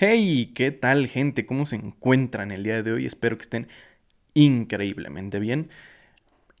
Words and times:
Hey, 0.00 0.52
¿qué 0.54 0.70
tal 0.70 1.08
gente? 1.08 1.44
¿Cómo 1.44 1.66
se 1.66 1.74
encuentran 1.74 2.52
el 2.52 2.62
día 2.62 2.84
de 2.84 2.92
hoy? 2.92 3.04
Espero 3.04 3.36
que 3.36 3.42
estén 3.42 3.66
increíblemente 4.32 5.40
bien. 5.40 5.70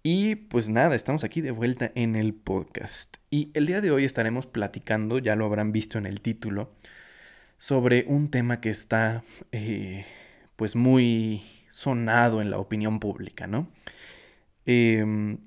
Y 0.02 0.34
pues 0.34 0.68
nada, 0.68 0.96
estamos 0.96 1.22
aquí 1.22 1.40
de 1.40 1.52
vuelta 1.52 1.92
en 1.94 2.16
el 2.16 2.34
podcast. 2.34 3.16
Y 3.30 3.52
el 3.54 3.66
día 3.66 3.80
de 3.80 3.92
hoy 3.92 4.04
estaremos 4.04 4.46
platicando, 4.46 5.20
ya 5.20 5.36
lo 5.36 5.44
habrán 5.44 5.70
visto 5.70 5.98
en 5.98 6.06
el 6.06 6.20
título, 6.20 6.72
sobre 7.58 8.06
un 8.08 8.28
tema 8.28 8.60
que 8.60 8.70
está 8.70 9.22
eh, 9.52 10.04
pues 10.56 10.74
muy 10.74 11.44
sonado 11.70 12.42
en 12.42 12.50
la 12.50 12.58
opinión 12.58 12.98
pública, 12.98 13.46
¿no? 13.46 13.68
Eh, 14.66 15.38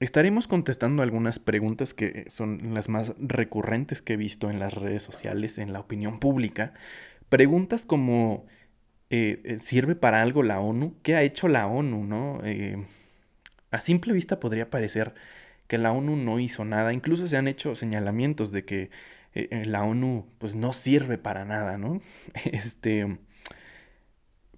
Estaremos 0.00 0.48
contestando 0.48 1.02
algunas 1.02 1.38
preguntas 1.38 1.92
que 1.92 2.24
son 2.30 2.72
las 2.72 2.88
más 2.88 3.12
recurrentes 3.18 4.00
que 4.00 4.14
he 4.14 4.16
visto 4.16 4.50
en 4.50 4.58
las 4.58 4.72
redes 4.72 5.02
sociales, 5.02 5.58
en 5.58 5.74
la 5.74 5.80
opinión 5.80 6.20
pública. 6.20 6.72
Preguntas 7.28 7.84
como, 7.84 8.46
eh, 9.10 9.42
eh, 9.44 9.58
¿sirve 9.58 9.96
para 9.96 10.22
algo 10.22 10.42
la 10.42 10.60
ONU? 10.60 10.96
¿Qué 11.02 11.16
ha 11.16 11.22
hecho 11.22 11.48
la 11.48 11.66
ONU? 11.66 12.04
¿no? 12.06 12.40
Eh, 12.44 12.82
a 13.70 13.80
simple 13.82 14.14
vista 14.14 14.40
podría 14.40 14.70
parecer 14.70 15.14
que 15.68 15.76
la 15.76 15.92
ONU 15.92 16.16
no 16.16 16.38
hizo 16.38 16.64
nada. 16.64 16.94
Incluso 16.94 17.28
se 17.28 17.36
han 17.36 17.46
hecho 17.46 17.74
señalamientos 17.74 18.52
de 18.52 18.64
que 18.64 18.90
la 19.34 19.84
ONU 19.84 20.26
pues 20.38 20.56
no 20.56 20.72
sirve 20.72 21.18
para 21.18 21.44
nada, 21.44 21.76
¿no? 21.76 22.00
Este, 22.52 23.18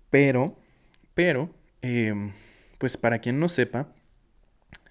pero, 0.08 0.56
pero, 1.14 1.50
pues 2.78 2.96
para 2.96 3.18
quien 3.18 3.40
no 3.40 3.48
sepa, 3.48 3.92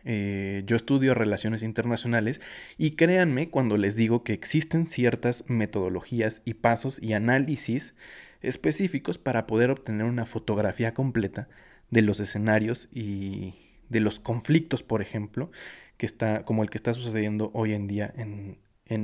eh, 0.04 0.64
yo 0.66 0.76
estudio 0.76 1.14
relaciones 1.14 1.64
internacionales 1.64 2.42
y 2.78 2.92
créanme 2.92 3.50
cuando 3.50 3.78
les 3.78 3.96
digo 3.96 4.24
que 4.24 4.34
existen 4.34 4.86
ciertas 4.86 5.44
metodologías 5.48 6.42
y 6.46 6.56
pasos 6.56 7.00
y 7.02 7.14
análisis 7.14 7.94
específicos 8.42 9.18
para 9.18 9.46
poder 9.48 9.70
obtener 9.72 10.06
una 10.06 10.26
fotografía 10.26 10.94
completa 10.94 11.48
de 11.90 12.02
los 12.02 12.20
escenarios 12.20 12.90
y 12.92 13.54
de 13.90 14.00
los 14.00 14.20
conflictos, 14.20 14.84
por 14.84 15.02
ejemplo, 15.02 15.52
que 15.98 16.06
está, 16.06 16.44
como 16.46 16.64
el 16.64 16.70
que 16.70 16.78
está 16.78 16.94
sucediendo 16.94 17.52
hoy 17.54 17.74
en 17.74 17.88
día 17.88 18.14
en, 18.18 18.58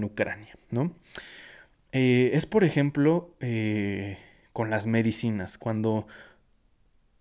Ucrania. 0.04 0.58
¿no? 0.70 0.96
Eh, 1.94 2.32
es, 2.34 2.46
por 2.46 2.64
ejemplo, 2.66 3.36
eh, 3.40 4.18
con 4.52 4.70
las 4.70 4.86
medicinas, 4.86 5.58
cuando 5.58 6.08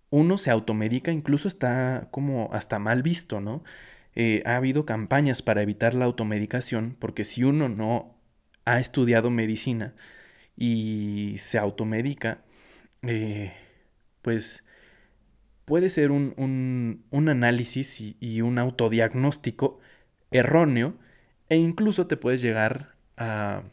uno 0.09 0.37
se 0.37 0.51
automedica, 0.51 1.11
incluso 1.11 1.47
está 1.47 2.07
como 2.11 2.49
hasta 2.53 2.79
mal 2.79 3.03
visto, 3.03 3.41
¿no? 3.41 3.63
Eh, 4.15 4.41
ha 4.45 4.55
habido 4.55 4.85
campañas 4.85 5.41
para 5.41 5.61
evitar 5.61 5.93
la 5.93 6.05
automedicación, 6.05 6.95
porque 6.99 7.25
si 7.25 7.43
uno 7.43 7.69
no 7.69 8.17
ha 8.65 8.79
estudiado 8.79 9.29
medicina 9.29 9.95
y 10.57 11.35
se 11.39 11.57
automedica, 11.57 12.43
eh, 13.03 13.53
pues 14.21 14.63
puede 15.65 15.89
ser 15.89 16.11
un, 16.11 17.03
análisis 17.11 18.01
y, 18.19 18.41
un 18.41 18.57
autodiagnóstico 18.57 19.79
erróneo 20.31 20.95
e 21.49 21.57
incluso 21.57 22.07
te 22.07 22.17
puedes 22.17 22.41
llegar 22.41 22.95
a, 23.17 23.63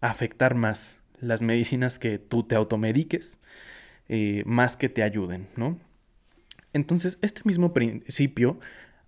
afectar 0.00 0.54
más 0.54 0.96
las 1.20 1.42
medicinas 1.42 1.98
que 1.98 2.18
tú 2.18 2.44
te 2.44 2.54
automediques 2.54 3.38
eh, 4.12 4.42
más 4.44 4.76
que 4.76 4.88
te 4.88 5.04
ayuden, 5.04 5.46
¿no? 5.54 5.78
Entonces, 6.72 7.18
este 7.22 7.42
mismo 7.44 7.72
principio 7.72 8.58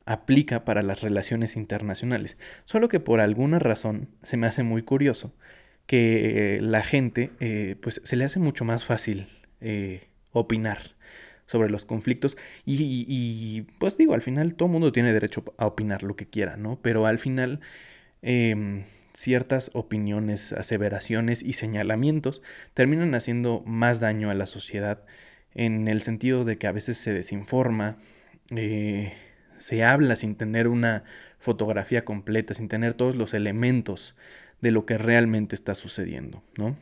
aplica 0.04 0.64
para 0.64 0.82
las 0.82 1.00
relaciones 1.00 1.56
internacionales, 1.56 2.36
solo 2.66 2.88
que 2.88 3.00
por 3.00 3.18
alguna 3.18 3.58
razón 3.58 4.08
se 4.22 4.36
me 4.36 4.46
hace 4.46 4.62
muy 4.62 4.82
curioso 4.82 5.34
que 5.86 6.60
la 6.62 6.84
gente, 6.84 7.30
eh, 7.40 7.74
pues 7.82 8.00
se 8.04 8.14
le 8.14 8.24
hace 8.24 8.38
mucho 8.38 8.64
más 8.64 8.84
fácil 8.84 9.26
eh, 9.60 10.04
opinar 10.30 10.92
sobre 11.46 11.68
los 11.68 11.84
conflictos 11.84 12.36
y, 12.64 13.04
y, 13.08 13.62
pues 13.80 13.98
digo, 13.98 14.14
al 14.14 14.22
final 14.22 14.54
todo 14.54 14.68
mundo 14.68 14.92
tiene 14.92 15.12
derecho 15.12 15.44
a 15.58 15.66
opinar 15.66 16.04
lo 16.04 16.14
que 16.14 16.26
quiera, 16.26 16.56
¿no? 16.56 16.78
Pero 16.80 17.06
al 17.06 17.18
final 17.18 17.58
em, 18.22 18.84
ciertas 19.14 19.70
opiniones, 19.74 20.52
aseveraciones 20.52 21.42
y 21.42 21.52
señalamientos 21.52 22.42
terminan 22.74 23.14
haciendo 23.14 23.62
más 23.66 24.00
daño 24.00 24.30
a 24.30 24.34
la 24.34 24.46
sociedad 24.46 25.04
en 25.54 25.88
el 25.88 26.02
sentido 26.02 26.44
de 26.44 26.56
que 26.58 26.66
a 26.66 26.72
veces 26.72 26.98
se 26.98 27.12
desinforma, 27.12 27.98
eh, 28.50 29.12
se 29.58 29.84
habla 29.84 30.16
sin 30.16 30.34
tener 30.36 30.66
una 30.66 31.04
fotografía 31.38 32.04
completa, 32.04 32.54
sin 32.54 32.68
tener 32.68 32.94
todos 32.94 33.14
los 33.16 33.34
elementos 33.34 34.14
de 34.60 34.70
lo 34.70 34.86
que 34.86 34.96
realmente 34.96 35.54
está 35.54 35.74
sucediendo, 35.74 36.42
¿no? 36.56 36.76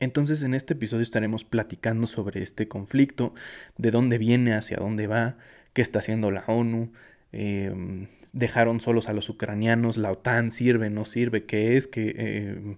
Entonces 0.00 0.42
en 0.42 0.54
este 0.54 0.74
episodio 0.74 1.02
estaremos 1.02 1.44
platicando 1.44 2.06
sobre 2.06 2.42
este 2.42 2.68
conflicto, 2.68 3.34
de 3.78 3.90
dónde 3.90 4.18
viene, 4.18 4.54
hacia 4.54 4.76
dónde 4.76 5.06
va, 5.06 5.36
qué 5.72 5.82
está 5.82 6.00
haciendo 6.00 6.30
la 6.30 6.44
ONU, 6.46 6.92
eh, 7.32 8.06
dejaron 8.34 8.80
solos 8.80 9.08
a 9.08 9.12
los 9.12 9.28
ucranianos, 9.28 9.96
la 9.96 10.10
OTAN 10.10 10.50
sirve, 10.50 10.90
no 10.90 11.04
sirve, 11.04 11.46
qué 11.46 11.76
es, 11.76 11.86
que 11.86 12.14
eh, 12.18 12.76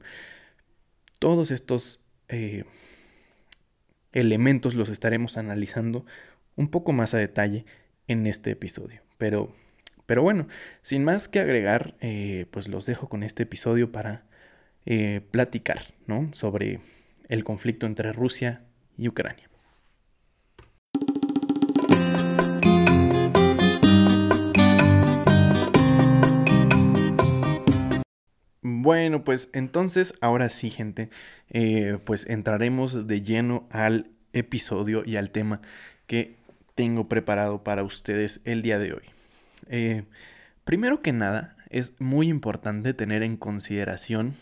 todos 1.18 1.50
estos 1.50 2.00
eh, 2.28 2.64
elementos 4.12 4.74
los 4.74 4.90
estaremos 4.90 5.38
analizando 5.38 6.04
un 6.56 6.68
poco 6.68 6.92
más 6.92 7.14
a 7.14 7.18
detalle 7.18 7.64
en 8.06 8.26
este 8.26 8.50
episodio. 8.50 9.00
Pero, 9.16 9.54
pero 10.04 10.22
bueno, 10.22 10.46
sin 10.82 11.04
más 11.04 11.26
que 11.26 11.40
agregar, 11.40 11.96
eh, 12.00 12.44
pues 12.50 12.68
los 12.68 12.84
dejo 12.84 13.08
con 13.08 13.22
este 13.22 13.44
episodio 13.44 13.90
para 13.90 14.24
platicar 15.32 15.82
¿no? 16.06 16.30
sobre 16.32 16.78
el 17.28 17.42
conflicto 17.42 17.86
entre 17.86 18.12
Rusia 18.12 18.62
y 18.96 19.08
Ucrania. 19.08 19.50
Bueno, 28.68 29.22
pues 29.22 29.48
entonces, 29.52 30.14
ahora 30.20 30.50
sí, 30.50 30.70
gente, 30.70 31.08
eh, 31.50 31.98
pues 32.04 32.26
entraremos 32.26 33.06
de 33.06 33.22
lleno 33.22 33.68
al 33.70 34.10
episodio 34.32 35.04
y 35.06 35.14
al 35.14 35.30
tema 35.30 35.60
que 36.08 36.34
tengo 36.74 37.08
preparado 37.08 37.62
para 37.62 37.84
ustedes 37.84 38.40
el 38.44 38.62
día 38.62 38.80
de 38.80 38.94
hoy. 38.94 39.04
Eh, 39.68 40.02
primero 40.64 41.00
que 41.00 41.12
nada, 41.12 41.56
es 41.70 41.92
muy 42.00 42.28
importante 42.28 42.92
tener 42.92 43.22
en 43.22 43.36
consideración 43.36 44.34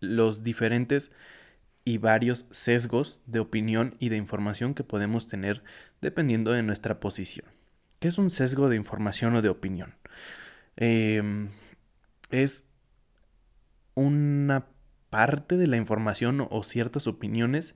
los 0.00 0.42
diferentes 0.42 1.12
y 1.84 1.98
varios 1.98 2.46
sesgos 2.50 3.20
de 3.26 3.40
opinión 3.40 3.94
y 3.98 4.08
de 4.08 4.16
información 4.16 4.72
que 4.72 4.84
podemos 4.84 5.28
tener 5.28 5.62
dependiendo 6.00 6.52
de 6.52 6.62
nuestra 6.62 6.98
posición. 6.98 7.44
¿Qué 7.98 8.08
es 8.08 8.16
un 8.16 8.30
sesgo 8.30 8.70
de 8.70 8.76
información 8.76 9.34
o 9.34 9.42
de 9.42 9.50
opinión? 9.50 9.96
Eh, 10.78 11.50
es 12.30 12.67
una 13.98 14.66
parte 15.10 15.56
de 15.56 15.66
la 15.66 15.76
información 15.76 16.46
o 16.50 16.62
ciertas 16.62 17.06
opiniones 17.06 17.74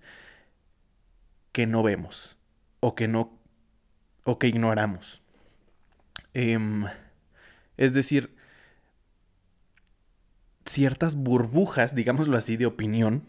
que 1.53 1.67
no 1.67 1.83
vemos 1.83 2.37
o 2.81 2.95
que 2.95 3.09
no 3.09 3.39
o 4.25 4.39
que 4.39 4.49
ignoramos. 4.49 5.23
Em, 6.35 6.85
es 7.77 7.95
decir, 7.95 8.37
ciertas 10.65 11.17
burbujas, 11.17 11.95
digámoslo 11.95 12.37
así, 12.37 12.57
de 12.57 12.67
opinión 12.67 13.25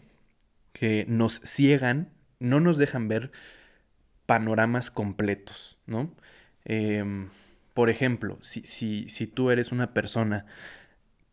que 0.72 1.04
nos 1.08 1.40
ciegan, 1.44 2.10
no 2.38 2.60
nos 2.60 2.78
dejan 2.78 3.08
ver 3.08 3.32
panoramas 4.26 4.90
completos, 4.90 5.78
¿no? 5.86 6.14
Em, 6.64 7.30
por 7.74 7.90
ejemplo, 7.90 8.38
si, 8.40 8.62
si, 8.62 9.08
si 9.08 9.26
tú 9.26 9.50
eres 9.50 9.72
una 9.72 9.92
persona 9.92 10.46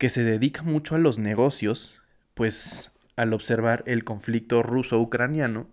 que 0.02 0.10
se 0.10 0.24
dedica 0.24 0.64
mucho 0.64 0.96
a 0.96 0.98
los 0.98 1.20
negocios, 1.20 2.02
pues 2.34 2.90
al 3.18 3.34
observar 3.34 3.84
el 3.86 4.04
conflicto 4.04 4.64
ruso-ucraniano, 4.64 5.68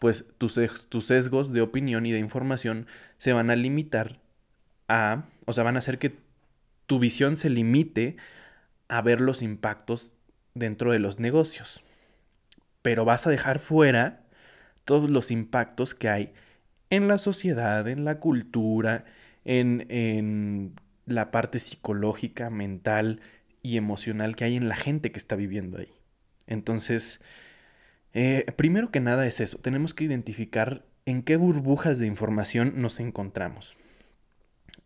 pues 0.00 0.24
tus, 0.38 0.58
tus, 0.88 1.06
sesgos 1.06 1.52
de 1.52 1.60
opinión 1.60 2.04
y 2.04 2.10
de 2.10 2.18
información 2.18 2.88
se 3.16 3.32
van 3.32 3.48
a 3.48 3.54
limitar 3.54 4.18
a, 4.88 5.22
o 5.44 5.52
sea, 5.52 5.62
van 5.62 5.76
a 5.76 5.78
hacer 5.78 6.00
que 6.00 6.18
tu 6.86 6.98
visión 6.98 7.36
se 7.36 7.48
limite 7.48 8.16
a 8.88 9.02
ver 9.02 9.20
los 9.20 9.40
impactos 9.40 10.16
dentro 10.54 10.90
de 10.90 10.98
los 10.98 11.20
negocios. 11.20 11.84
Pero 12.82 13.04
vas 13.04 13.28
a 13.28 13.30
dejar 13.30 13.60
fuera 13.60 14.24
todos 14.84 15.10
los 15.10 15.30
impactos 15.30 15.94
que 15.94 16.08
hay 16.08 16.32
en 16.90 17.06
la 17.06 17.18
sociedad, 17.18 17.86
en 17.86 18.04
la 18.04 18.18
cultura, 18.18 19.04
en, 19.44 19.86
en 19.90 20.74
la 21.06 21.30
parte 21.30 21.60
psicológica, 21.60 22.50
mental, 22.50 23.20
y 23.62 23.76
emocional 23.76 24.36
que 24.36 24.44
hay 24.44 24.56
en 24.56 24.68
la 24.68 24.76
gente 24.76 25.12
que 25.12 25.18
está 25.18 25.36
viviendo 25.36 25.78
ahí. 25.78 25.90
Entonces, 26.46 27.20
eh, 28.12 28.46
primero 28.56 28.90
que 28.90 29.00
nada 29.00 29.26
es 29.26 29.40
eso, 29.40 29.58
tenemos 29.58 29.94
que 29.94 30.04
identificar 30.04 30.84
en 31.06 31.22
qué 31.22 31.36
burbujas 31.36 31.98
de 31.98 32.06
información 32.06 32.74
nos 32.76 33.00
encontramos. 33.00 33.76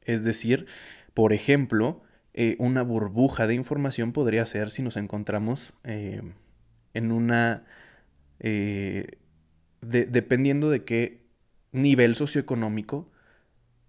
Es 0.03 0.25
decir, 0.25 0.67
por 1.15 1.32
ejemplo, 1.32 2.03
eh, 2.35 2.56
una 2.59 2.82
burbuja 2.82 3.47
de 3.47 3.55
información 3.55 4.12
podría 4.12 4.44
ser 4.47 4.71
si 4.71 4.82
nos 4.82 4.97
encontramos 4.97 5.73
eh, 5.85 6.23
en 6.93 7.12
una 7.12 7.65
eh, 8.41 9.19
dependiendo 9.81 10.71
de 10.71 10.85
qué 10.85 11.25
nivel 11.73 12.15
socioeconómico 12.15 13.11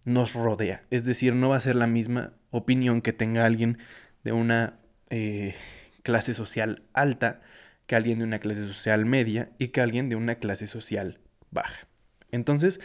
nos 0.04 0.34
rodea. 0.34 0.82
Es 0.92 1.06
decir, 1.06 1.34
no 1.34 1.50
va 1.50 1.56
a 1.56 1.62
ser 1.62 1.76
la 1.76 1.88
misma 1.88 2.34
opinión 2.52 3.02
que 3.02 3.14
tenga 3.14 3.46
alguien 3.46 3.80
de 4.26 4.34
una 4.34 4.80
eh, 5.10 5.56
clase 6.04 6.34
social 6.34 6.84
alta 6.94 7.42
que 7.86 7.96
alguien 7.96 8.18
de 8.18 8.26
una 8.26 8.40
clase 8.40 8.68
social 8.68 9.06
media 9.06 9.52
y 9.60 9.70
que 9.70 9.80
alguien 9.80 10.10
de 10.10 10.16
una 10.18 10.36
clase 10.36 10.68
social 10.68 11.20
baja. 11.52 11.88
Entonces, 12.32 12.82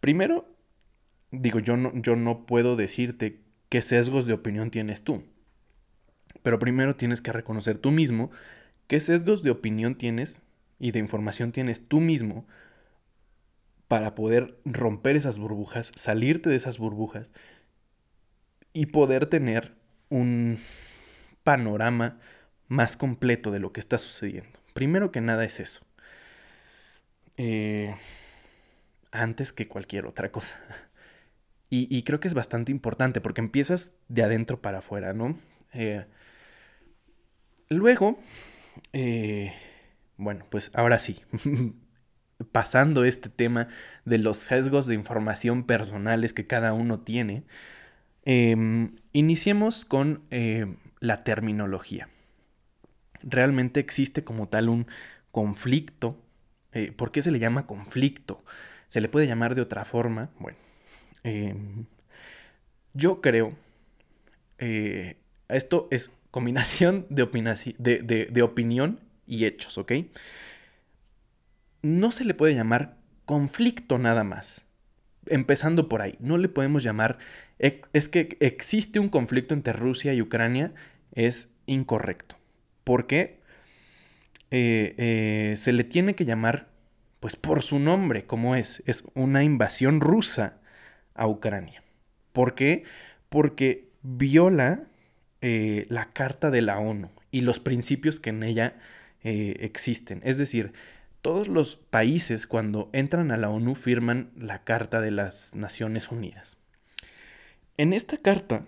primero, 0.00 0.48
digo, 1.32 1.58
yo 1.58 1.76
no, 1.76 1.92
yo 1.94 2.14
no 2.16 2.46
puedo 2.46 2.76
decirte 2.76 3.40
qué 3.68 3.82
sesgos 3.82 4.26
de 4.26 4.34
opinión 4.34 4.70
tienes 4.70 5.02
tú. 5.02 5.24
Pero 6.42 6.60
primero 6.60 6.94
tienes 6.94 7.20
que 7.20 7.32
reconocer 7.32 7.78
tú 7.78 7.90
mismo 7.90 8.30
qué 8.86 9.00
sesgos 9.00 9.42
de 9.42 9.50
opinión 9.50 9.96
tienes 9.96 10.40
y 10.78 10.92
de 10.92 11.00
información 11.00 11.50
tienes 11.50 11.88
tú 11.88 12.00
mismo 12.00 12.46
para 13.88 14.14
poder 14.14 14.56
romper 14.64 15.16
esas 15.16 15.38
burbujas, 15.38 15.90
salirte 15.96 16.50
de 16.50 16.56
esas 16.56 16.78
burbujas 16.78 17.32
y 18.72 18.86
poder 18.86 19.26
tener 19.26 19.74
un 20.08 20.58
panorama 21.44 22.18
más 22.68 22.96
completo 22.96 23.50
de 23.50 23.60
lo 23.60 23.72
que 23.72 23.80
está 23.80 23.98
sucediendo. 23.98 24.58
Primero 24.72 25.12
que 25.12 25.20
nada 25.20 25.44
es 25.44 25.60
eso. 25.60 25.82
Eh, 27.36 27.94
antes 29.12 29.52
que 29.52 29.68
cualquier 29.68 30.06
otra 30.06 30.32
cosa. 30.32 30.58
Y, 31.76 32.04
creo 32.04 32.20
que 32.20 32.28
es 32.28 32.34
bastante 32.34 32.70
importante 32.70 33.20
porque 33.20 33.40
empiezas 33.40 33.90
de 34.06 34.22
adentro 34.22 34.62
para 34.62 34.78
afuera, 34.78 35.12
¿no? 35.12 35.40
Eh, 35.72 36.04
luego, 37.68 38.20
eh, 38.92 39.52
bueno, 40.16 40.46
pues 40.50 40.70
ahora 40.72 41.00
sí, 41.00 41.20
pasando 42.52 43.04
este 43.04 43.28
tema 43.28 43.66
de 44.04 44.18
los 44.18 44.36
sesgos 44.36 44.86
de 44.86 44.94
información 44.94 45.64
personales 45.64 46.32
que 46.32 46.46
cada 46.46 46.74
uno 46.74 47.00
tiene, 47.00 47.42
em, 48.24 48.94
iniciemos 49.12 49.84
con 49.84 50.22
la 51.04 51.22
terminología. 51.22 52.08
Realmente 53.22 53.80
existe 53.80 54.24
como 54.24 54.48
tal 54.48 54.68
un 54.68 54.86
conflicto. 55.30 56.18
¿Por 56.96 57.12
qué 57.12 57.22
se 57.22 57.30
le 57.30 57.38
llama 57.38 57.66
conflicto? 57.66 58.44
Se 58.88 59.00
le 59.00 59.08
puede 59.08 59.26
llamar 59.26 59.54
de 59.54 59.62
otra 59.62 59.84
forma. 59.84 60.30
Bueno, 60.38 60.58
em, 61.22 61.86
yo 62.94 63.20
creo, 63.20 63.54
eh, 64.58 65.16
esto 65.48 65.88
es 65.90 66.10
combinación 66.30 67.06
de, 67.10 67.26
de, 68.30 68.42
opinión 68.42 69.00
y 69.26 69.44
hechos, 69.44 69.78
¿ok? 69.78 69.92
No 71.82 72.12
se 72.12 72.24
le 72.24 72.34
puede 72.34 72.54
llamar 72.54 72.96
conflicto 73.24 73.98
nada 73.98 74.24
más. 74.24 74.64
Empezando 75.26 75.88
por 75.88 76.02
ahí, 76.02 76.16
no 76.18 76.38
le 76.38 76.48
podemos 76.48 76.82
llamar, 76.82 77.18
es 77.58 78.08
que 78.08 78.36
existe 78.40 78.98
un 78.98 79.08
conflicto 79.08 79.54
entre 79.54 79.72
Rusia 79.72 80.12
y 80.12 80.20
Ucrania, 80.20 80.74
es 81.14 81.48
incorrecto. 81.66 82.36
¿Por 82.84 83.06
qué? 83.06 83.40
Eh, 84.56 84.94
eh, 84.98 85.54
se 85.56 85.72
le 85.72 85.82
tiene 85.82 86.14
que 86.14 86.24
llamar 86.24 86.68
pues 87.18 87.34
por 87.34 87.62
su 87.62 87.80
nombre, 87.80 88.24
como 88.24 88.54
es, 88.54 88.84
es 88.86 89.02
una 89.14 89.42
invasión 89.42 90.00
rusa 90.00 90.58
a 91.14 91.26
Ucrania. 91.26 91.82
¿Por 92.32 92.54
qué? 92.54 92.84
Porque 93.28 93.88
viola 94.02 94.84
eh, 95.40 95.86
la 95.88 96.12
Carta 96.12 96.52
de 96.52 96.62
la 96.62 96.78
ONU 96.78 97.10
y 97.32 97.40
los 97.40 97.58
principios 97.58 98.20
que 98.20 98.30
en 98.30 98.44
ella 98.44 98.76
existen. 99.24 100.20
Es 100.22 100.36
decir, 100.36 100.74
todos 101.22 101.48
los 101.48 101.76
países 101.76 102.46
cuando 102.46 102.90
entran 102.92 103.30
a 103.30 103.38
la 103.38 103.48
ONU 103.48 103.74
firman 103.74 104.30
la 104.36 104.62
Carta 104.64 105.00
de 105.00 105.10
las 105.10 105.54
Naciones 105.54 106.10
Unidas. 106.12 106.58
En 107.78 107.94
esta 107.94 108.18
carta 108.18 108.66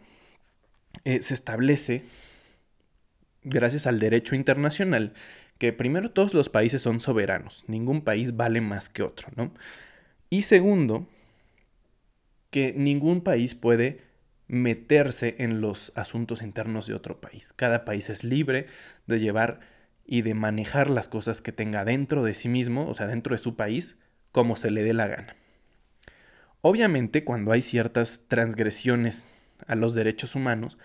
se 1.04 1.34
establece, 1.34 2.04
gracias 3.46 3.86
al 3.86 3.98
derecho 3.98 4.34
internacional, 4.34 5.14
que 5.58 5.72
primero 5.72 6.10
todos 6.10 6.34
los 6.34 6.48
países 6.48 6.82
son 6.82 7.00
soberanos, 7.00 7.64
ningún 7.66 8.02
país 8.02 8.36
vale 8.36 8.60
más 8.60 8.88
que 8.88 9.02
otro, 9.02 9.28
¿no? 9.36 9.54
Y 10.28 10.42
segundo, 10.42 11.08
que 12.50 12.74
ningún 12.76 13.22
país 13.22 13.54
puede 13.54 14.02
meterse 14.48 15.36
en 15.38 15.60
los 15.60 15.92
asuntos 15.96 16.42
internos 16.42 16.86
de 16.86 16.94
otro 16.94 17.20
país. 17.20 17.52
Cada 17.56 17.84
país 17.84 18.10
es 18.10 18.24
libre 18.24 18.66
de 19.06 19.20
llevar 19.20 19.60
y 20.04 20.22
de 20.22 20.34
manejar 20.34 20.90
las 20.90 21.08
cosas 21.08 21.40
que 21.40 21.52
tenga 21.52 21.84
dentro 21.84 22.22
de 22.22 22.34
sí 22.34 22.48
mismo, 22.48 22.88
o 22.88 22.94
sea, 22.94 23.06
dentro 23.06 23.34
de 23.34 23.38
su 23.38 23.56
país, 23.56 23.96
como 24.32 24.56
se 24.56 24.70
le 24.70 24.84
dé 24.84 24.92
la 24.92 25.08
gana. 25.08 25.36
Obviamente, 26.60 27.24
cuando 27.24 27.52
hay 27.52 27.62
ciertas 27.62 28.22
transgresiones 28.28 29.28
a 29.66 29.74
los 29.74 29.94
derechos 29.94 30.34
humanos, 30.34 30.76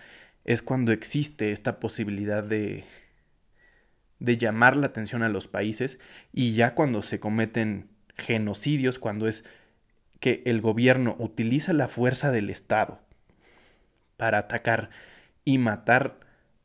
es 0.44 0.62
cuando 0.62 0.92
existe 0.92 1.52
esta 1.52 1.80
posibilidad 1.80 2.42
de 2.42 2.84
de 4.22 4.36
llamar 4.36 4.76
la 4.76 4.86
atención 4.86 5.24
a 5.24 5.28
los 5.28 5.48
países 5.48 5.98
y 6.32 6.52
ya 6.52 6.74
cuando 6.74 7.02
se 7.02 7.18
cometen 7.18 7.88
genocidios, 8.16 9.00
cuando 9.00 9.26
es 9.26 9.44
que 10.20 10.42
el 10.46 10.60
gobierno 10.60 11.16
utiliza 11.18 11.72
la 11.72 11.88
fuerza 11.88 12.30
del 12.30 12.48
Estado 12.48 13.00
para 14.16 14.38
atacar 14.38 14.90
y 15.44 15.58
matar 15.58 16.20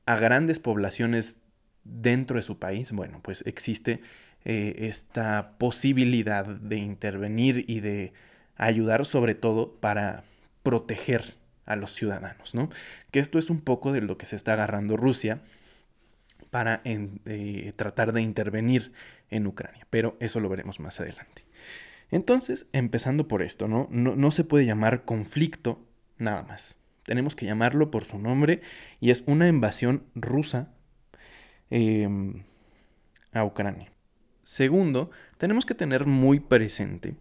a 0.05 0.17
grandes 0.17 0.59
poblaciones 0.59 1.37
dentro 1.83 2.35
de 2.37 2.43
su 2.43 2.59
país, 2.59 2.91
bueno, 2.91 3.21
pues 3.23 3.43
existe 3.47 4.01
eh, 4.45 4.75
esta 4.87 5.57
posibilidad 5.57 6.45
de 6.45 6.77
intervenir 6.77 7.65
y 7.67 7.79
de 7.79 8.13
ayudar 8.55 9.03
sobre 9.07 9.33
todo 9.33 9.79
para 9.79 10.25
proteger 10.61 11.33
a 11.67 11.75
los 11.75 11.93
ciudadanos, 11.93 12.55
¿no? 12.55 12.69
Que 13.11 13.19
esto 13.19 13.37
es 13.37 13.51
un 13.51 13.61
poco 13.61 13.91
de 13.91 14.01
lo 14.01 14.17
que 14.17 14.25
se 14.25 14.35
está 14.35 14.53
agarrando 14.53 14.97
Rusia 14.97 15.41
para 16.49 16.81
eh, 16.85 17.73
tratar 17.75 18.13
de 18.13 18.21
intervenir 18.21 18.93
en 19.29 19.45
Ucrania, 19.45 19.85
pero 19.89 20.17
eso 20.19 20.39
lo 20.39 20.49
veremos 20.49 20.79
más 20.79 20.99
adelante. 20.99 21.43
Entonces, 22.09 22.67
empezando 22.71 23.27
por 23.27 23.41
esto, 23.41 23.67
¿no? 23.67 23.87
No, 23.91 24.31
se 24.31 24.45
puede 24.45 24.65
llamar 24.65 25.03
conflicto 25.03 25.85
nada 26.17 26.43
más. 26.43 26.75
Tenemos 27.03 27.35
que 27.35 27.45
llamarlo 27.45 27.91
por 27.91 28.05
su 28.05 28.17
nombre 28.17 28.61
y 29.01 29.11
es 29.11 29.23
una 29.27 29.47
invasión 29.47 30.03
rusa 30.15 30.71
em, 31.69 32.43
a 33.33 33.43
Ucrania. 33.43 33.91
Segundo, 34.43 35.11
tenemos 35.37 35.65
que 35.65 35.75
tener 35.75 36.05
muy 36.05 36.39
presente 36.39 37.15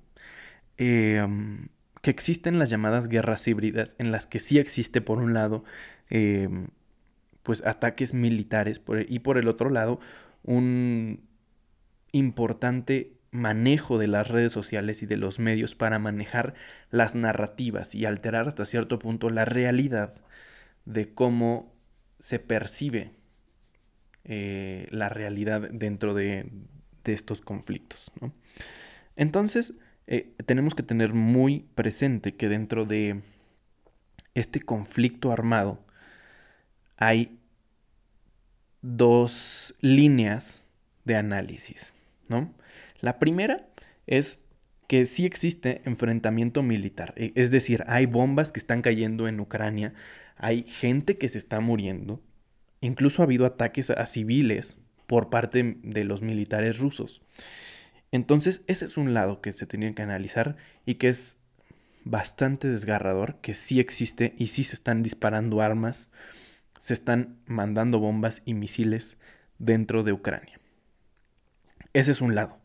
em, 0.77 1.69
que 2.07 2.11
existen 2.13 2.61
las 2.61 2.71
llamadas 2.71 3.09
guerras 3.09 3.49
híbridas 3.49 3.97
en 3.99 4.13
las 4.13 4.29
que 4.29 4.39
sí 4.39 4.61
existe 4.61 5.01
por 5.01 5.19
un 5.19 5.35
lado 5.35 5.65
em, 6.09 6.69
pues 7.43 7.67
ataques 7.67 8.15
militares 8.15 8.81
e, 8.95 9.07
y 9.09 9.19
por 9.19 9.39
el 9.39 9.49
otro 9.49 9.71
lado 9.71 9.99
un 10.45 11.25
importante 12.13 13.15
manejo 13.33 13.99
de 13.99 14.07
las 14.07 14.29
redes 14.29 14.53
sociales 14.53 15.03
y 15.03 15.07
de 15.07 15.17
los 15.17 15.41
medios 15.41 15.75
para 15.75 15.99
manejar 15.99 16.55
las 16.93 17.17
narrativas 17.17 17.93
y 17.97 18.05
alterar 18.05 18.47
hasta 18.47 18.67
cierto 18.67 19.01
punto 19.01 19.29
la 19.29 19.45
realidad 19.45 20.15
de 20.85 21.13
cómo 21.13 21.75
se 22.21 22.39
percibe 22.39 23.15
eh, 24.23 24.87
la 24.93 25.09
realidad 25.09 25.69
dentro 25.73 26.15
de, 26.15 26.53
estos 27.03 27.41
conflictos. 27.41 28.13
Entonces, 29.17 29.75
eh, 30.07 30.35
tenemos 30.47 30.75
que 30.75 30.83
tener 30.83 31.15
muy 31.15 31.67
presente 31.75 32.35
que 32.35 32.49
dentro 32.49 32.85
de 32.85 33.23
este 34.35 34.61
conflicto 34.61 35.33
armado 35.33 35.85
hay 36.97 37.39
dos 38.83 39.75
líneas 39.81 40.63
de 41.05 41.17
análisis, 41.17 41.93
¿no? 42.29 42.55
La 43.01 43.19
primera 43.19 43.69
es 44.07 44.39
que 44.87 45.05
sí 45.05 45.27
existe 45.27 45.83
enfrentamiento 45.85 46.63
militar, 46.63 47.13
e, 47.17 47.33
es 47.35 47.51
decir, 47.51 47.83
hay 47.89 48.07
bombas 48.07 48.53
que 48.53 48.61
están 48.61 48.83
cayendo 48.83 49.27
en 49.27 49.41
Ucrania, 49.41 49.95
hay 50.37 50.63
gente 50.65 51.19
que 51.19 51.29
se 51.29 51.39
está 51.39 51.61
muriendo, 51.61 52.23
incluso 52.81 53.23
ha 53.23 53.25
habido 53.25 53.47
ataques 53.47 53.91
a 53.91 54.07
civiles 54.07 54.81
por 55.07 55.31
parte 55.31 55.79
de 55.83 56.05
los 56.05 56.23
militares 56.23 56.79
rusos. 56.79 57.23
Entonces, 58.13 58.63
ese 58.67 58.85
es 58.85 58.97
un 58.97 59.15
lado 59.15 59.41
que 59.41 59.53
se 59.53 59.67
tiene 59.67 59.95
que 59.95 60.03
analizar 60.03 60.57
y 60.85 60.95
que 60.95 61.09
es 61.09 61.39
bastante 62.05 62.69
desgarrador, 62.69 63.37
que 63.41 63.55
sí 63.55 63.81
existe 63.81 64.35
y 64.39 64.49
sí 64.49 64.65
se 64.65 64.75
están 64.75 65.03
disparando 65.03 65.61
armas 65.61 66.11
se 66.87 66.95
están 66.95 67.39
mandando 67.47 67.99
bombas 67.99 68.43
y 68.45 68.55
misiles 68.55 69.17
dentro 69.59 70.05
de 70.05 70.13
Ucrania. 70.13 70.61
Ese 71.93 72.13
es 72.13 72.21
un 72.21 72.37
lado. 72.37 72.59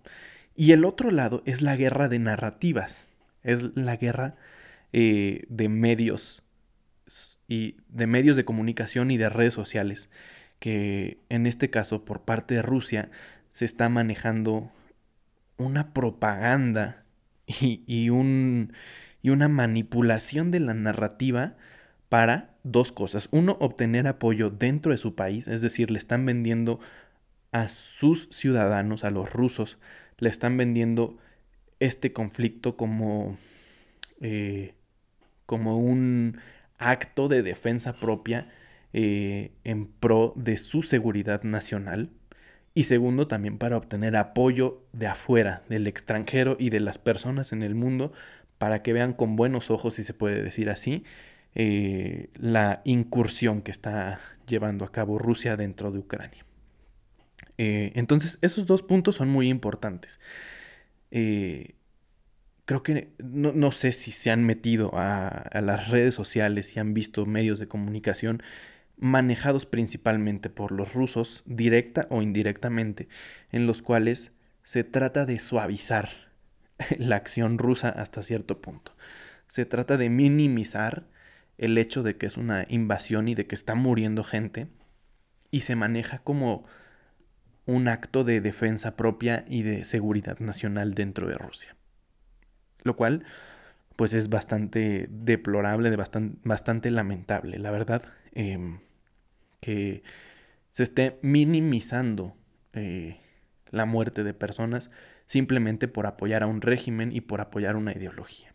Y 0.56 0.74
el 0.74 0.86
otro 0.86 1.10
lado 1.10 1.42
es 1.46 1.64
la 1.64 1.76
guerra 1.76 2.08
de 2.08 2.20
narrativas. 2.20 3.10
Es 3.44 3.76
la 3.76 3.96
guerra 3.96 4.36
eh, 4.94 5.46
de 5.50 5.70
medios 5.70 6.44
y 7.48 7.78
de 7.90 8.06
medios 8.06 8.36
de 8.36 8.46
comunicación 8.46 9.10
y 9.10 9.18
de 9.18 9.30
redes 9.30 9.56
sociales 9.56 10.12
que 10.60 11.18
en 11.30 11.48
este 11.48 11.72
caso 11.72 12.06
por 12.06 12.22
parte 12.22 12.54
de 12.54 12.62
Rusia 12.62 13.10
se 13.50 13.66
está 13.66 13.90
manejando 13.90 14.72
una 15.58 15.94
propaganda 15.94 17.04
y, 17.48 18.10
un, 18.10 18.74
y 19.22 19.30
una 19.30 19.48
manipulación 19.48 20.52
de 20.52 20.60
la 20.60 20.74
narrativa 20.74 21.56
para 22.10 22.56
dos 22.64 22.92
cosas. 22.92 23.30
Uno, 23.32 23.58
obtener 23.60 24.08
apoyo 24.08 24.50
dentro 24.50 24.92
de 24.92 24.98
su 24.98 25.16
país, 25.16 25.48
es 25.48 25.62
decir, 25.62 25.92
le 25.92 25.98
están 25.98 26.26
vendiendo 26.26 26.80
a 27.52 27.68
sus 27.68 28.30
ciudadanos, 28.32 29.04
a 29.04 29.12
los 29.12 29.32
rusos, 29.32 29.78
le 30.18 30.30
están 30.30 30.58
vendiendo 30.58 31.18
este 31.80 32.14
conflicto 32.14 32.78
como, 32.78 33.38
eh, 34.22 34.76
como 35.46 35.78
un 35.80 36.40
acto 36.78 37.28
de 37.28 37.44
defensa 37.44 37.94
propia 37.94 38.50
eh, 38.94 39.52
en 39.64 39.88
pro 39.88 40.34
de 40.36 40.58
su 40.58 40.84
seguridad 40.84 41.44
nacional. 41.44 42.10
Y 42.74 42.84
segundo, 42.84 43.28
también 43.28 43.58
para 43.58 43.78
obtener 43.78 44.16
apoyo 44.16 44.82
de 44.94 45.08
afuera, 45.08 45.64
del 45.68 45.88
extranjero 45.88 46.56
y 46.58 46.70
de 46.70 46.80
las 46.80 46.98
personas 46.98 47.52
en 47.52 47.64
el 47.64 47.76
mundo, 47.76 48.14
para 48.58 48.82
que 48.82 48.94
vean 48.94 49.14
con 49.14 49.36
buenos 49.36 49.72
ojos, 49.72 49.96
si 49.96 50.04
se 50.04 50.14
puede 50.14 50.42
decir 50.42 50.70
así, 50.70 51.04
eh, 51.54 52.30
la 52.36 52.82
incursión 52.86 53.62
que 53.62 53.72
está 53.72 54.22
llevando 54.48 54.86
a 54.86 54.92
cabo 54.92 55.20
Rusia 55.20 55.58
dentro 55.58 55.92
de 55.92 56.00
Ucrania. 56.00 56.46
Eh, 57.58 57.92
entonces, 57.96 58.40
esos 58.42 58.66
dos 58.66 58.84
puntos 58.84 59.18
son 59.18 59.28
muy 59.28 59.50
importantes. 59.50 60.20
Eh, 61.12 61.76
creo 62.66 62.84
que 62.84 63.10
no, 63.20 63.72
sé 63.72 63.92
si 63.92 64.12
se 64.12 64.32
han 64.32 64.46
metido 64.46 64.92
a, 64.94 65.28
a, 65.28 65.62
las 65.62 65.90
redes 65.90 66.16
sociales 66.16 66.76
y 66.76 66.80
han 66.80 66.94
visto 66.94 67.26
medios 67.26 67.60
de 67.60 67.68
comunicación 67.68 68.42
manejados 69.02 69.66
principalmente 69.66 70.50
por 70.50 70.72
los 70.72 70.94
rusos, 70.94 71.44
directa 71.46 72.08
o 72.10 72.22
indirectamente, 72.22 73.10
en 73.52 73.68
los 73.68 73.82
cuales 73.82 74.32
se 74.64 74.84
trata 74.84 75.26
de 75.26 75.40
suavizar 75.40 76.10
la 76.98 77.18
acción 77.18 77.58
rusa 77.58 77.90
hasta 77.90 78.24
cierto 78.24 78.62
punto. 78.62 78.96
Se 79.48 79.66
trata 79.66 79.98
de 79.98 80.10
minimizar 80.10 81.08
el 81.58 81.78
hecho 81.78 82.04
de 82.04 82.16
que 82.16 82.28
es 82.28 82.38
una 82.38 82.66
invasión 82.70 83.28
y 83.28 83.36
de 83.36 83.48
que 83.48 83.56
está 83.56 83.76
muriendo 83.76 84.24
gente 84.24 84.68
y 85.50 85.62
se 85.62 85.76
maneja 85.76 86.20
como 86.20 86.66
un 87.66 87.88
acto 87.88 88.24
de 88.24 88.40
defensa 88.40 88.96
propia 88.96 89.46
y 89.48 89.64
de 89.64 89.84
seguridad 89.84 90.40
nacional 90.40 90.94
dentro 90.94 91.28
de 91.28 91.36
Rusia. 91.36 91.76
Lo 92.84 92.96
cual, 92.96 93.26
pues 93.96 94.14
es 94.14 94.30
bastante 94.30 95.08
deplorable, 95.10 95.90
de 95.90 95.98
bastante, 95.98 96.92
lamentable, 96.92 97.60
la 97.60 97.72
verdad, 97.72 98.04
em, 98.34 98.80
que 99.62 100.04
se 100.72 100.84
esté 100.84 101.18
minimizando 101.22 102.36
eh, 102.74 103.20
la 103.70 103.86
muerte 103.86 104.24
de 104.24 104.34
personas 104.34 104.92
simplemente 105.26 105.88
por 105.88 106.08
apoyar 106.08 106.44
a 106.44 106.48
un 106.48 106.62
régimen 106.62 107.14
y 107.14 107.22
por 107.22 107.40
apoyar 107.40 107.78
una 107.78 107.94
ideología. 107.94 108.54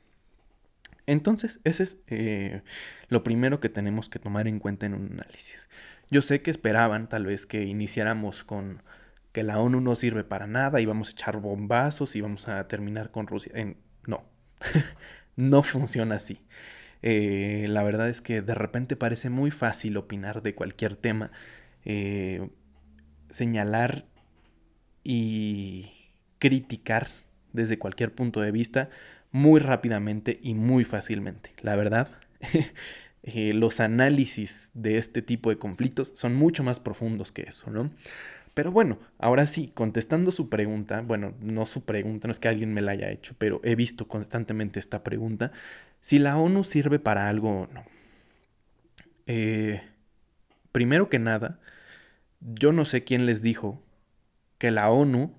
Entonces, 1.06 1.60
ese 1.64 1.84
es 1.84 1.98
eh, 2.08 2.62
lo 3.08 3.22
primero 3.22 3.60
que 3.60 3.68
tenemos 3.68 4.08
que 4.08 4.18
tomar 4.18 4.48
en 4.48 4.58
cuenta 4.58 4.86
en 4.86 4.94
un 4.94 5.12
análisis. 5.12 5.70
Yo 6.10 6.20
sé 6.20 6.42
que 6.42 6.50
esperaban 6.50 7.08
tal 7.08 7.26
vez 7.26 7.46
que 7.46 7.64
iniciáramos 7.64 8.44
con 8.44 8.82
que 9.32 9.42
la 9.42 9.58
ONU 9.58 9.80
no 9.80 9.94
sirve 9.94 10.24
para 10.24 10.46
nada 10.46 10.80
y 10.80 10.86
vamos 10.86 11.08
a 11.08 11.10
echar 11.12 11.38
bombazos 11.38 12.16
y 12.16 12.20
vamos 12.20 12.48
a 12.48 12.66
terminar 12.68 13.10
con 13.10 13.26
Rusia. 13.26 13.52
no, 14.06 14.24
no 15.36 15.62
funciona 15.62 16.16
así. 16.16 16.40
Eh, 17.02 17.66
la 17.68 17.82
verdad 17.82 18.08
es 18.08 18.20
que 18.20 18.42
de 18.42 18.54
repente 18.54 18.96
parece 18.96 19.30
muy 19.30 19.50
fácil 19.50 19.96
opinar 19.96 20.42
de 20.42 20.54
cualquier 20.54 20.96
tema, 20.96 21.30
eh, 21.84 22.48
señalar 23.30 24.06
y 25.04 25.92
criticar 26.38 27.08
desde 27.52 27.78
cualquier 27.78 28.14
punto 28.14 28.40
de 28.40 28.50
vista 28.50 28.90
muy 29.32 29.60
rápidamente 29.60 30.38
y 30.42 30.54
muy 30.54 30.84
fácilmente. 30.84 31.52
La 31.62 31.76
verdad, 31.76 32.10
eh, 33.22 33.52
los 33.52 33.80
análisis 33.80 34.70
de 34.74 34.98
este 34.98 35.22
tipo 35.22 35.50
de 35.50 35.58
conflictos 35.58 36.12
son 36.14 36.34
mucho 36.34 36.62
más 36.62 36.80
profundos 36.80 37.32
que 37.32 37.42
eso, 37.42 37.70
¿no? 37.70 37.90
Pero 38.56 38.72
bueno, 38.72 38.98
ahora 39.18 39.44
sí, 39.44 39.70
contestando 39.74 40.30
su 40.32 40.48
pregunta, 40.48 41.02
bueno, 41.02 41.34
no 41.42 41.66
su 41.66 41.84
pregunta, 41.84 42.26
no 42.26 42.32
es 42.32 42.40
que 42.40 42.48
alguien 42.48 42.72
me 42.72 42.80
la 42.80 42.92
haya 42.92 43.10
hecho, 43.10 43.34
pero 43.36 43.60
he 43.64 43.74
visto 43.74 44.08
constantemente 44.08 44.80
esta 44.80 45.04
pregunta, 45.04 45.52
si 46.00 46.18
la 46.18 46.38
ONU 46.38 46.64
sirve 46.64 46.98
para 46.98 47.28
algo 47.28 47.50
o 47.50 47.66
no. 47.66 47.84
Eh, 49.26 49.82
primero 50.72 51.10
que 51.10 51.18
nada, 51.18 51.60
yo 52.40 52.72
no 52.72 52.86
sé 52.86 53.04
quién 53.04 53.26
les 53.26 53.42
dijo 53.42 53.82
que 54.56 54.70
la 54.70 54.88
ONU 54.90 55.34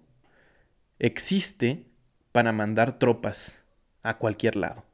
existe 1.00 1.88
para 2.32 2.52
mandar 2.52 3.00
tropas 3.00 3.64
a 4.04 4.20
cualquier 4.20 4.56
lado. 4.56 4.86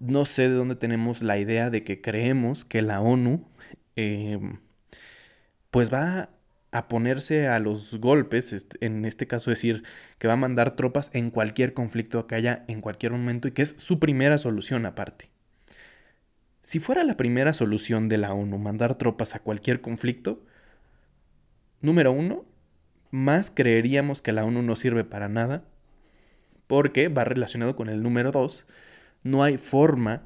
No 0.00 0.24
sé 0.24 0.48
de 0.48 0.56
dónde 0.56 0.74
tenemos 0.74 1.22
la 1.22 1.38
idea 1.38 1.70
de 1.70 1.84
que 1.84 2.00
creemos 2.00 2.64
que 2.64 2.82
la 2.82 3.00
ONU 3.00 3.46
eh, 3.94 4.40
pues 5.70 5.94
va 5.94 6.30
a 6.72 6.88
ponerse 6.88 7.48
a 7.48 7.58
los 7.58 7.96
golpes, 7.96 8.66
en 8.80 9.04
este 9.04 9.26
caso 9.26 9.50
decir 9.50 9.82
que 10.18 10.28
va 10.28 10.34
a 10.34 10.36
mandar 10.36 10.76
tropas 10.76 11.10
en 11.12 11.30
cualquier 11.30 11.74
conflicto 11.74 12.26
que 12.26 12.36
haya 12.36 12.64
en 12.68 12.80
cualquier 12.80 13.12
momento 13.12 13.48
y 13.48 13.52
que 13.52 13.62
es 13.62 13.74
su 13.76 13.98
primera 13.98 14.38
solución 14.38 14.86
aparte. 14.86 15.30
Si 16.62 16.78
fuera 16.78 17.02
la 17.02 17.16
primera 17.16 17.52
solución 17.52 18.08
de 18.08 18.18
la 18.18 18.32
ONU 18.32 18.58
mandar 18.58 18.94
tropas 18.96 19.34
a 19.34 19.40
cualquier 19.40 19.80
conflicto, 19.80 20.44
número 21.80 22.12
uno, 22.12 22.44
más 23.10 23.50
creeríamos 23.50 24.22
que 24.22 24.32
la 24.32 24.44
ONU 24.44 24.62
no 24.62 24.76
sirve 24.76 25.02
para 25.02 25.28
nada, 25.28 25.64
porque 26.68 27.08
va 27.08 27.24
relacionado 27.24 27.74
con 27.74 27.88
el 27.88 28.02
número 28.04 28.30
dos, 28.30 28.66
no 29.24 29.42
hay 29.42 29.58
forma, 29.58 30.22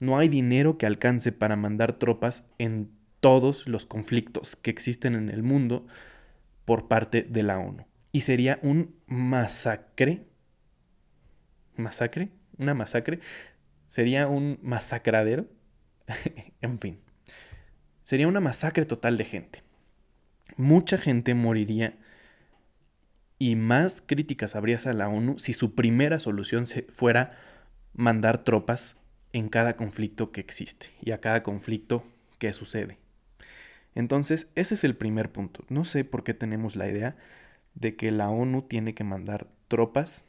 no 0.00 0.18
hay 0.18 0.28
dinero 0.28 0.76
que 0.76 0.84
alcance 0.84 1.32
para 1.32 1.56
mandar 1.56 1.94
tropas 1.94 2.44
en 2.58 2.90
todos 3.22 3.68
los 3.68 3.86
conflictos 3.86 4.56
que 4.56 4.72
existen 4.72 5.14
en 5.14 5.28
el 5.28 5.44
mundo 5.44 5.86
por 6.64 6.88
parte 6.88 7.22
de 7.22 7.44
la 7.44 7.60
ONU. 7.60 7.86
Y 8.10 8.22
sería 8.22 8.58
un 8.62 8.96
masacre. 9.06 10.26
¿Masacre? 11.76 12.30
¿Una 12.58 12.74
masacre? 12.74 13.20
Sería 13.86 14.26
un 14.26 14.58
masacradero. 14.60 15.46
en 16.60 16.80
fin. 16.80 16.98
Sería 18.02 18.26
una 18.26 18.40
masacre 18.40 18.86
total 18.86 19.16
de 19.16 19.24
gente. 19.24 19.62
Mucha 20.56 20.98
gente 20.98 21.34
moriría 21.34 21.96
y 23.38 23.54
más 23.54 24.02
críticas 24.02 24.56
habría 24.56 24.78
a 24.84 24.92
la 24.94 25.08
ONU 25.08 25.38
si 25.38 25.52
su 25.52 25.76
primera 25.76 26.18
solución 26.18 26.66
fuera 26.88 27.38
mandar 27.94 28.42
tropas 28.42 28.96
en 29.32 29.48
cada 29.48 29.76
conflicto 29.76 30.32
que 30.32 30.40
existe 30.40 30.88
y 31.00 31.12
a 31.12 31.20
cada 31.20 31.44
conflicto 31.44 32.04
que 32.38 32.52
sucede. 32.52 33.01
Entonces, 33.94 34.48
ese 34.54 34.74
es 34.74 34.84
el 34.84 34.96
primer 34.96 35.30
punto. 35.32 35.64
No 35.68 35.84
sé 35.84 36.04
por 36.04 36.24
qué 36.24 36.34
tenemos 36.34 36.76
la 36.76 36.88
idea 36.88 37.16
de 37.74 37.96
que 37.96 38.10
la 38.10 38.30
ONU 38.30 38.62
tiene 38.62 38.94
que 38.94 39.04
mandar 39.04 39.48
tropas 39.68 40.24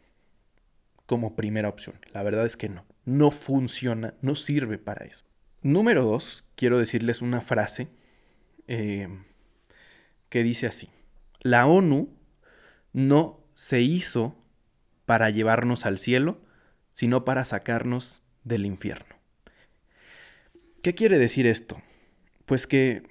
como 1.05 1.36
primera 1.36 1.70
opción. 1.70 2.00
La 2.12 2.24
verdad 2.24 2.46
es 2.46 2.58
que 2.58 2.70
no. 2.70 2.86
No 3.05 3.32
funciona, 3.32 4.13
no 4.22 4.36
sirve 4.36 4.77
para 4.77 5.05
eso. 5.05 5.25
Número 5.62 6.03
dos, 6.03 6.43
quiero 6.55 6.77
decirles 6.77 7.22
una 7.22 7.41
frase 7.41 7.89
eh, 8.67 9.08
que 10.29 10.43
dice 10.43 10.67
así. 10.67 10.89
La 11.41 11.67
ONU 11.67 12.10
no 12.93 13.39
se 13.55 13.82
hizo 13.82 14.36
para 15.05 15.29
llevarnos 15.29 15.86
al 15.86 15.98
cielo, 15.98 16.41
sino 16.93 17.25
para 17.25 17.46
sacarnos 17.46 18.22
del 18.43 18.65
infierno. 18.65 19.15
¿Qué 20.82 20.96
quiere 20.96 21.17
decir 21.17 21.48
esto? 21.48 21.82
Pues 22.46 22.67
que 22.67 23.03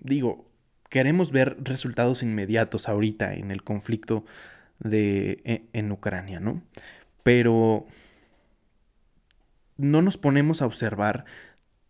digo, 0.00 0.50
queremos 0.88 1.32
ver 1.32 1.56
resultados 1.62 2.22
inmediatos 2.22 2.88
ahorita 2.88 3.34
en 3.34 3.50
el 3.50 3.62
conflicto 3.62 4.24
de, 4.78 5.42
e, 5.44 5.62
en 5.72 5.92
Ucrania, 5.92 6.40
¿no? 6.40 6.62
Pero 7.22 7.86
no 9.76 10.02
nos 10.02 10.16
ponemos 10.16 10.62
a 10.62 10.66
observar 10.66 11.24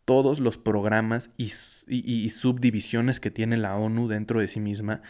todos 0.05 0.41
los 0.41 0.57
programas 0.57 1.31
y, 1.37 1.53
y, 1.89 2.29
subdivisiones 2.31 3.21
que 3.21 3.31
tiene 3.31 3.57
la 3.57 3.77
ONU 3.77 4.09
dentro 4.09 4.41
de 4.41 4.49
sí 4.49 4.61
misma 4.61 5.03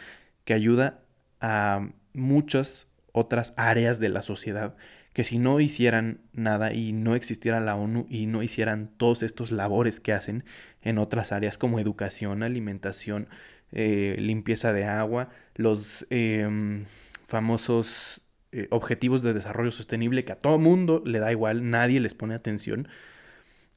que 0.45 0.55
ayuda 0.55 1.03
a 1.41 1.91
muchas 2.15 2.89
otras 3.13 3.53
áreas 3.57 4.01
de 4.01 4.09
la 4.09 4.23
sociedad 4.23 4.77
que 5.17 5.25
si 5.25 5.39
no 5.39 5.61
hicieran 5.61 6.21
nada 6.35 6.75
y 6.75 6.93
no 6.93 7.15
existiera 7.15 7.59
la 7.59 7.75
ONU 7.75 8.07
y 8.11 8.27
no 8.27 8.43
hicieran 8.43 8.91
todos 8.99 9.23
estos 9.23 9.51
labores 9.51 9.99
que 9.99 10.13
hacen 10.13 10.45
en 10.83 10.99
otras 10.99 11.33
áreas 11.33 11.57
como 11.57 11.81
educación, 11.81 12.43
alimentación, 12.43 13.31
eh, 13.73 14.17
limpieza 14.19 14.75
de 14.75 14.85
agua, 14.85 15.31
los 15.55 16.07
em, 16.11 16.85
famosos 17.25 18.21
eh, 18.53 18.69
objetivos 18.69 19.23
de 19.23 19.33
desarrollo 19.33 19.71
sostenible 19.73 20.27
que 20.27 20.33
a 20.33 20.37
todo 20.43 20.59
mundo 20.59 21.03
le 21.07 21.19
da 21.19 21.33
igual, 21.33 21.71
nadie 21.71 21.99
les 21.99 22.13
pone 22.13 22.35
atención. 22.35 22.87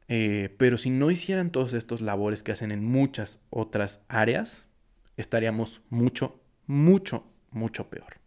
Eh, 0.10 0.54
pero 0.58 0.78
si 0.78 0.90
no 0.90 1.10
hicieran 1.10 1.52
todos 1.52 1.72
estos 1.72 2.02
labores 2.02 2.44
que 2.44 2.52
hacen 2.52 2.74
en 2.74 2.84
muchas 2.84 3.40
otras 3.50 4.02
áreas, 4.10 4.68
estaríamos 5.16 5.80
mucho, 5.90 6.38
mucho, 6.68 7.24
mucho 7.52 7.90
peor. 7.90 8.18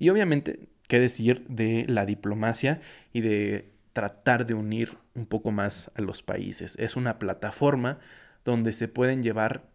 Y 0.00 0.08
obviamente 0.08 0.68
qué 0.88 0.98
decir 0.98 1.46
de 1.48 1.84
la 1.86 2.04
diplomacia 2.04 2.80
y 3.12 3.20
de 3.20 3.70
tratar 3.92 4.46
de 4.46 4.54
unir 4.54 4.98
un 5.14 5.26
poco 5.26 5.50
más 5.50 5.90
a 5.94 6.00
los 6.00 6.22
países. 6.22 6.76
Es 6.78 6.96
una 6.96 7.18
plataforma 7.18 7.98
donde 8.44 8.72
se 8.72 8.88
pueden 8.88 9.22
llevar 9.22 9.68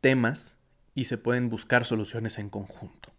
temas 0.00 0.56
y 0.94 1.04
se 1.04 1.18
pueden 1.18 1.50
buscar 1.50 1.84
soluciones 1.84 2.38
en 2.38 2.48
conjunto. 2.48 3.12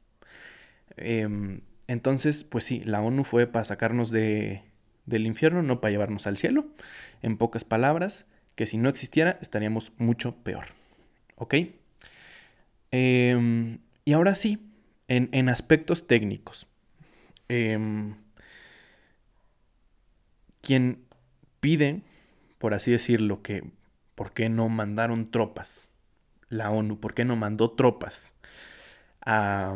Em, 0.95 1.61
entonces, 1.87 2.43
pues 2.43 2.63
sí, 2.63 2.81
la 2.83 3.01
ONU 3.01 3.23
fue 3.23 3.47
para 3.47 3.65
sacarnos 3.65 4.09
de, 4.09 4.63
del 5.05 5.25
infierno, 5.25 5.63
no 5.63 5.81
para 5.81 5.91
llevarnos 5.91 6.27
al 6.27 6.37
cielo. 6.37 6.67
En 7.21 7.37
pocas 7.37 7.63
palabras, 7.63 8.25
que 8.55 8.65
si 8.65 8.77
no 8.77 8.89
existiera 8.89 9.37
estaríamos 9.41 9.91
mucho 9.97 10.35
peor. 10.35 10.65
¿Ok? 11.35 11.55
Em, 12.91 13.79
y 14.05 14.13
ahora 14.13 14.35
sí, 14.35 14.71
en, 15.07 15.49
aspectos 15.49 16.07
técnicos. 16.07 16.67
Em, 17.49 18.15
quien 20.61 21.05
pide, 21.59 22.01
por 22.57 22.73
así 22.73 22.91
decirlo, 22.91 23.41
que 23.41 23.63
por 24.15 24.33
qué 24.33 24.49
no 24.49 24.69
mandaron 24.69 25.31
tropas, 25.31 25.87
la 26.49 26.71
ONU, 26.71 26.99
por 26.99 27.13
qué 27.13 27.25
no 27.25 27.35
mandó 27.35 27.71
tropas 27.71 28.33
a, 29.21 29.75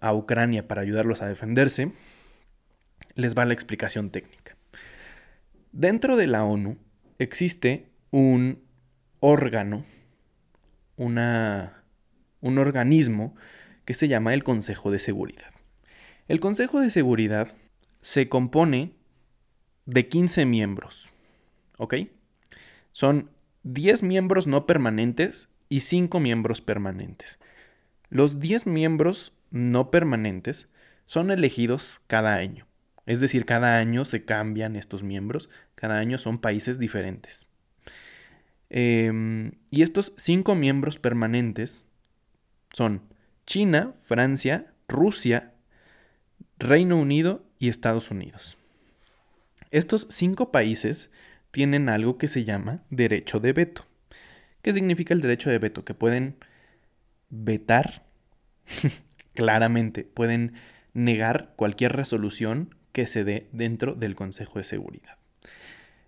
a 0.00 0.14
Ucrania 0.14 0.66
para 0.68 0.82
ayudarlos 0.82 1.22
a 1.22 1.28
defenderse, 1.28 1.92
les 3.14 3.36
va 3.36 3.44
la 3.44 3.54
explicación 3.54 4.10
técnica. 4.10 4.56
Dentro 5.72 6.16
de 6.16 6.26
la 6.26 6.44
ONU 6.44 6.78
existe 7.18 7.88
un 8.10 8.62
órgano, 9.20 9.84
una, 10.96 11.82
un 12.40 12.58
organismo 12.58 13.34
que 13.84 13.94
se 13.94 14.08
llama 14.08 14.34
el 14.34 14.44
Consejo 14.44 14.90
de 14.90 14.98
Seguridad. 14.98 15.57
El 16.28 16.40
Consejo 16.40 16.80
de 16.80 16.90
Seguridad 16.90 17.56
se 18.02 18.28
compone 18.28 18.92
de 19.86 20.08
15 20.08 20.44
miembros, 20.44 21.10
¿ok? 21.78 21.94
Son 22.92 23.30
10 23.62 24.02
miembros 24.02 24.46
no 24.46 24.66
permanentes 24.66 25.48
y 25.70 25.80
5 25.80 26.20
miembros 26.20 26.60
permanentes. 26.60 27.38
Los 28.10 28.40
10 28.40 28.66
miembros 28.66 29.32
no 29.50 29.90
permanentes 29.90 30.68
son 31.06 31.30
elegidos 31.30 32.02
cada 32.06 32.34
año. 32.34 32.66
Es 33.06 33.20
decir, 33.20 33.46
cada 33.46 33.78
año 33.78 34.04
se 34.04 34.26
cambian 34.26 34.76
estos 34.76 35.02
miembros, 35.02 35.48
cada 35.74 35.96
año 35.96 36.18
son 36.18 36.38
países 36.38 36.78
diferentes. 36.78 37.46
Em, 38.68 39.52
y 39.70 39.80
estos 39.80 40.12
cinco 40.18 40.54
miembros 40.54 40.98
permanentes 40.98 41.84
son 42.70 43.00
China, 43.46 43.92
Francia, 43.94 44.74
Rusia, 44.88 45.54
Reino 46.58 46.96
Unido 46.96 47.44
y 47.58 47.68
Estados 47.68 48.10
Unidos. 48.10 48.56
Estos 49.70 50.06
cinco 50.10 50.50
países 50.50 51.10
tienen 51.50 51.88
algo 51.88 52.18
que 52.18 52.26
se 52.26 52.44
llama 52.44 52.82
derecho 52.90 53.38
de 53.38 53.52
veto. 53.52 53.86
¿Qué 54.62 54.72
significa 54.72 55.14
el 55.14 55.20
derecho 55.20 55.50
de 55.50 55.58
veto? 55.58 55.84
Que 55.84 55.94
pueden 55.94 56.36
vetar 57.30 58.04
claramente, 59.34 60.02
pueden 60.02 60.54
negar 60.94 61.52
cualquier 61.54 61.92
resolución 61.92 62.74
que 62.92 63.06
se 63.06 63.22
dé 63.22 63.48
dentro 63.52 63.94
del 63.94 64.16
Consejo 64.16 64.58
de 64.58 64.64
Seguridad. 64.64 65.18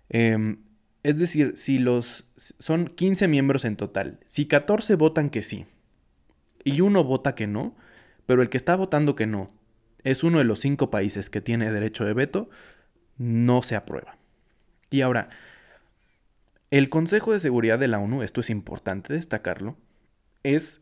Em, 0.09 0.57
es 1.03 1.17
decir, 1.17 1.53
si 1.55 1.79
los 1.79 2.25
son 2.35 2.87
15 2.87 3.27
miembros 3.29 3.63
en 3.63 3.77
total, 3.77 4.19
si 4.27 4.47
14 4.47 4.95
votan 4.95 5.29
que 5.29 5.43
sí 5.43 5.65
y 6.65 6.81
uno 6.81 7.03
vota 7.05 7.35
que 7.35 7.47
no, 7.47 7.75
pero 8.25 8.41
el 8.41 8.49
que 8.49 8.57
está 8.57 8.75
votando 8.75 9.15
que 9.15 9.27
no 9.27 9.60
es 10.03 10.23
uno 10.23 10.39
de 10.39 10.43
los 10.43 10.59
cinco 10.59 10.89
países 10.89 11.29
que 11.29 11.41
tiene 11.41 11.71
derecho 11.71 12.05
de 12.05 12.13
veto, 12.13 12.49
no 13.17 13.61
se 13.61 13.75
aprueba. 13.75 14.17
Y 14.89 15.01
ahora, 15.01 15.29
el 16.69 16.89
Consejo 16.89 17.33
de 17.33 17.39
Seguridad 17.39 17.79
de 17.79 17.87
la 17.87 17.99
ONU, 17.99 18.23
esto 18.23 18.41
es 18.41 18.49
importante 18.49 19.13
destacarlo, 19.13 19.77
es 20.43 20.81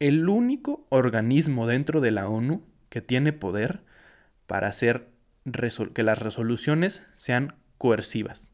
el 0.00 0.28
único 0.28 0.84
organismo 0.90 1.66
dentro 1.66 2.00
de 2.00 2.10
la 2.10 2.28
ONU 2.28 2.62
que 2.88 3.00
tiene 3.00 3.32
poder 3.32 3.80
para 4.46 4.68
hacer 4.68 5.08
que 5.94 6.02
las 6.02 6.18
resoluciones 6.18 7.02
sean 7.14 7.54
coercivas. 7.78 8.48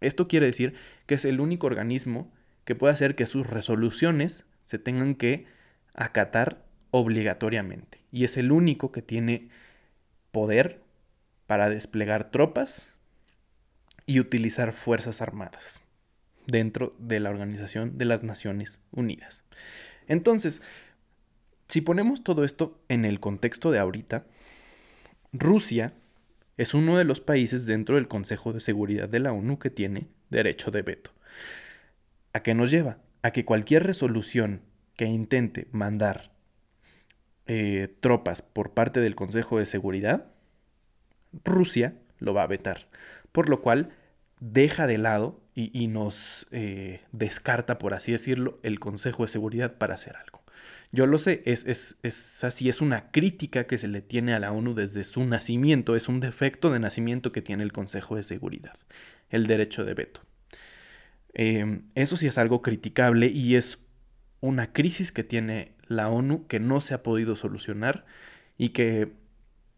Esto 0.00 0.28
quiere 0.28 0.46
decir 0.46 0.74
que 1.06 1.14
es 1.14 1.24
el 1.24 1.40
único 1.40 1.66
organismo 1.66 2.32
que 2.64 2.74
puede 2.74 2.94
hacer 2.94 3.14
que 3.14 3.26
sus 3.26 3.46
resoluciones 3.46 4.44
se 4.62 4.78
tengan 4.78 5.14
que 5.14 5.46
acatar 5.94 6.64
obligatoriamente. 6.90 7.98
Y 8.12 8.24
es 8.24 8.36
el 8.36 8.52
único 8.52 8.92
que 8.92 9.02
tiene 9.02 9.48
poder 10.32 10.80
para 11.46 11.68
desplegar 11.68 12.30
tropas 12.30 12.86
y 14.06 14.20
utilizar 14.20 14.72
fuerzas 14.72 15.20
armadas 15.20 15.80
dentro 16.46 16.94
de 16.98 17.20
la 17.20 17.30
Organización 17.30 17.98
de 17.98 18.06
las 18.06 18.22
Naciones 18.22 18.80
Unidas. 18.90 19.44
Entonces, 20.06 20.62
si 21.68 21.82
ponemos 21.82 22.24
todo 22.24 22.44
esto 22.44 22.80
en 22.88 23.04
el 23.04 23.20
contexto 23.20 23.70
de 23.70 23.78
ahorita, 23.78 24.24
Rusia 25.32 25.92
es 26.56 26.72
uno 26.72 26.96
de 26.96 27.04
los 27.04 27.20
países 27.20 27.66
dentro 27.66 27.96
del 27.96 28.08
Consejo 28.08 28.52
de 28.52 28.60
Seguridad 28.60 29.08
de 29.08 29.20
la 29.20 29.32
ONU 29.32 29.58
que 29.58 29.70
tiene 29.70 30.08
derecho 30.30 30.70
de 30.70 30.82
veto. 30.82 31.12
¿A 32.32 32.42
qué 32.42 32.54
nos 32.54 32.70
lleva? 32.70 32.98
A 33.22 33.30
que 33.30 33.44
cualquier 33.44 33.84
resolución 33.84 34.62
que 34.96 35.04
intente 35.04 35.68
mandar 35.70 36.32
eh, 37.48 37.96
tropas 38.00 38.42
por 38.42 38.74
parte 38.74 39.00
del 39.00 39.14
Consejo 39.14 39.58
de 39.58 39.66
Seguridad, 39.66 40.26
Rusia 41.44 41.94
lo 42.18 42.34
va 42.34 42.42
a 42.42 42.46
vetar. 42.46 42.88
Por 43.32 43.48
lo 43.48 43.62
cual 43.62 43.90
deja 44.38 44.86
de 44.86 44.98
lado 44.98 45.40
y, 45.54 45.88
nos 45.88 46.46
eh, 46.52 47.00
descarta, 47.10 47.78
por 47.78 47.92
así 47.92 48.12
decirlo, 48.12 48.60
el 48.62 48.78
Consejo 48.78 49.24
de 49.24 49.32
Seguridad 49.32 49.76
para 49.76 49.94
hacer 49.94 50.14
algo. 50.14 50.42
Yo 50.92 51.06
lo 51.06 51.18
sé, 51.18 51.42
es, 51.46 51.64
es, 51.64 52.44
así, 52.44 52.68
es 52.68 52.80
una 52.80 53.10
crítica 53.10 53.66
que 53.66 53.76
se 53.76 53.88
le 53.88 54.00
tiene 54.00 54.34
a 54.34 54.38
la 54.38 54.52
ONU 54.52 54.74
desde 54.74 55.02
su 55.04 55.24
nacimiento, 55.24 55.96
es 55.96 56.08
un 56.08 56.20
defecto 56.20 56.70
de 56.70 56.78
nacimiento 56.78 57.32
que 57.32 57.42
tiene 57.42 57.62
el 57.62 57.72
Consejo 57.72 58.14
de 58.14 58.22
Seguridad, 58.22 58.76
el 59.30 59.46
derecho 59.46 59.84
de 59.84 59.94
veto. 59.94 60.20
Em, 61.34 61.82
eso 61.94 62.16
sí 62.16 62.26
es 62.26 62.38
algo 62.38 62.62
criticable 62.62 63.26
y 63.26 63.56
es 63.56 63.78
una 64.40 64.72
crisis 64.72 65.12
que 65.12 65.24
tiene 65.24 65.72
la 65.86 66.08
ONU 66.08 66.46
que 66.46 66.60
no 66.60 66.80
se 66.80 66.94
ha 66.94 67.02
podido 67.02 67.36
solucionar 67.36 68.04
y 68.56 68.70
que 68.70 69.12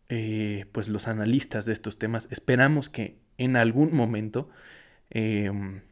eh, 0.08 0.66
pues 0.72 0.88
los 0.88 1.06
analistas 1.06 1.66
de 1.66 1.72
estos 1.72 1.98
temas 1.98 2.28
esperamos 2.30 2.88
que 2.88 3.16
en 3.38 3.56
algún 3.56 3.94
momento 3.94 4.50
em, 5.10 5.82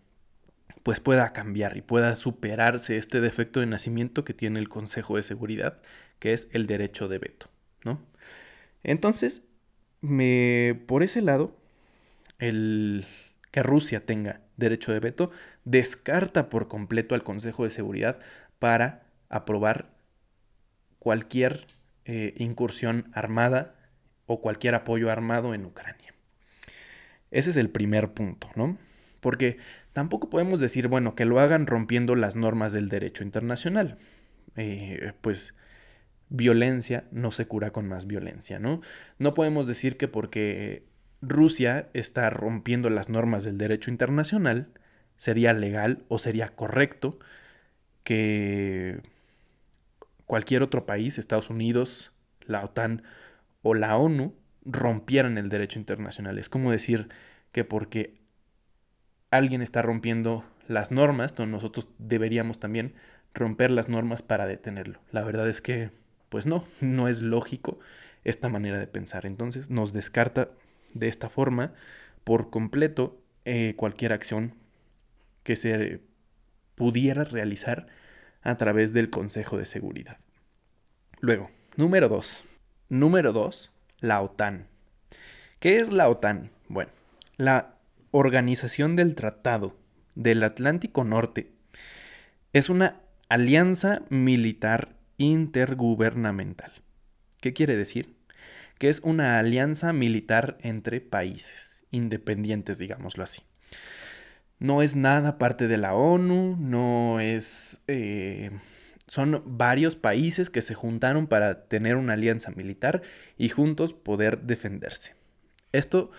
pues 0.82 1.00
pueda 1.00 1.32
cambiar 1.32 1.76
y 1.76 1.82
pueda 1.82 2.16
superarse 2.16 2.96
este 2.96 3.20
defecto 3.20 3.60
de 3.60 3.66
nacimiento 3.66 4.24
que 4.24 4.34
tiene 4.34 4.58
el 4.58 4.68
Consejo 4.68 5.16
de 5.16 5.22
Seguridad, 5.22 5.80
que 6.18 6.32
es 6.32 6.48
el 6.52 6.66
derecho 6.66 7.08
de 7.08 7.18
veto, 7.18 7.48
¿no? 7.84 8.00
Entonces, 8.82 9.46
me, 10.00 10.80
por 10.86 11.02
ese 11.02 11.22
lado, 11.22 11.56
el 12.38 13.06
que 13.50 13.62
Rusia 13.62 14.04
tenga 14.04 14.40
derecho 14.56 14.92
de 14.92 15.00
veto 15.00 15.30
descarta 15.64 16.48
por 16.50 16.68
completo 16.68 17.14
al 17.14 17.22
Consejo 17.22 17.64
de 17.64 17.70
Seguridad 17.70 18.18
para 18.58 19.06
aprobar 19.28 19.90
cualquier 20.98 21.66
eh, 22.04 22.34
incursión 22.38 23.10
armada 23.12 23.74
o 24.26 24.40
cualquier 24.40 24.74
apoyo 24.74 25.10
armado 25.10 25.54
en 25.54 25.64
Ucrania. 25.64 26.14
Ese 27.30 27.50
es 27.50 27.56
el 27.56 27.70
primer 27.70 28.12
punto, 28.12 28.50
¿no? 28.54 28.78
Porque 29.20 29.58
tampoco 29.92 30.30
podemos 30.30 30.60
decir, 30.60 30.88
bueno, 30.88 31.14
que 31.14 31.24
lo 31.24 31.40
hagan 31.40 31.66
rompiendo 31.66 32.14
las 32.14 32.36
normas 32.36 32.72
del 32.72 32.88
derecho 32.88 33.22
internacional. 33.22 33.98
Eh, 34.56 35.12
pues 35.20 35.54
violencia 36.30 37.04
no 37.10 37.32
se 37.32 37.46
cura 37.46 37.70
con 37.70 37.88
más 37.88 38.06
violencia, 38.06 38.58
¿no? 38.58 38.80
No 39.18 39.34
podemos 39.34 39.66
decir 39.66 39.96
que 39.96 40.08
porque 40.08 40.84
Rusia 41.20 41.88
está 41.94 42.30
rompiendo 42.30 42.90
las 42.90 43.08
normas 43.08 43.44
del 43.44 43.58
derecho 43.58 43.90
internacional, 43.90 44.68
sería 45.16 45.52
legal 45.52 46.04
o 46.08 46.18
sería 46.18 46.54
correcto 46.54 47.18
que 48.08 49.02
cualquier 50.24 50.62
otro 50.62 50.86
país, 50.86 51.18
Estados 51.18 51.50
Unidos, 51.50 52.10
la 52.46 52.64
OTAN 52.64 53.02
o 53.60 53.74
la 53.74 53.98
ONU, 53.98 54.34
rompieran 54.64 55.36
el 55.36 55.50
derecho 55.50 55.78
internacional. 55.78 56.38
Es 56.38 56.48
como 56.48 56.72
decir 56.72 57.10
que 57.52 57.64
porque 57.64 58.14
alguien 59.30 59.60
está 59.60 59.82
rompiendo 59.82 60.42
las 60.68 60.90
normas, 60.90 61.38
nosotros 61.38 61.90
deberíamos 61.98 62.58
también 62.58 62.94
romper 63.34 63.70
las 63.70 63.90
normas 63.90 64.22
para 64.22 64.46
detenerlo. 64.46 65.00
La 65.12 65.22
verdad 65.22 65.46
es 65.46 65.60
que, 65.60 65.90
pues 66.30 66.46
no, 66.46 66.64
no 66.80 67.08
es 67.08 67.20
lógico 67.20 67.78
esta 68.24 68.48
manera 68.48 68.78
de 68.78 68.86
pensar. 68.86 69.26
Entonces 69.26 69.68
nos 69.68 69.92
descarta 69.92 70.48
de 70.94 71.08
esta 71.08 71.28
forma 71.28 71.74
por 72.24 72.48
completo 72.48 73.20
eh, 73.44 73.74
cualquier 73.76 74.14
acción 74.14 74.54
que 75.42 75.56
se 75.56 76.00
pudiera 76.74 77.24
realizar 77.24 77.97
a 78.42 78.56
través 78.56 78.92
del 78.92 79.10
Consejo 79.10 79.58
de 79.58 79.66
Seguridad. 79.66 80.18
Luego, 81.20 81.50
número 81.76 82.08
dos. 82.08 82.44
Número 82.88 83.32
dos, 83.32 83.70
la 84.00 84.22
OTAN. 84.22 84.66
¿Qué 85.60 85.80
es 85.80 85.92
la 85.92 86.08
OTAN? 86.08 86.50
Bueno, 86.68 86.90
la 87.36 87.74
Organización 88.10 88.96
del 88.96 89.14
Tratado 89.14 89.76
del 90.14 90.42
Atlántico 90.42 91.04
Norte 91.04 91.52
es 92.52 92.68
una 92.68 93.00
alianza 93.28 94.02
militar 94.08 94.96
intergubernamental. 95.18 96.72
¿Qué 97.40 97.52
quiere 97.52 97.76
decir? 97.76 98.16
Que 98.78 98.88
es 98.88 99.00
una 99.00 99.38
alianza 99.38 99.92
militar 99.92 100.56
entre 100.62 101.00
países 101.00 101.82
independientes, 101.90 102.78
digámoslo 102.78 103.24
así. 103.24 103.42
No 104.58 104.82
es 104.82 104.96
nada 104.96 105.38
parte 105.38 105.68
de 105.68 105.76
la 105.76 105.94
ONU, 105.94 106.56
no 106.58 107.20
es... 107.20 107.80
Eh, 107.86 108.50
son 109.06 109.42
varios 109.46 109.96
países 109.96 110.50
que 110.50 110.60
se 110.60 110.74
juntaron 110.74 111.26
para 111.28 111.64
tener 111.64 111.96
una 111.96 112.12
alianza 112.12 112.50
militar 112.50 113.02
y 113.38 113.48
juntos 113.48 113.92
poder 113.94 114.42
defenderse. 114.42 115.14
Esto, 115.72 116.10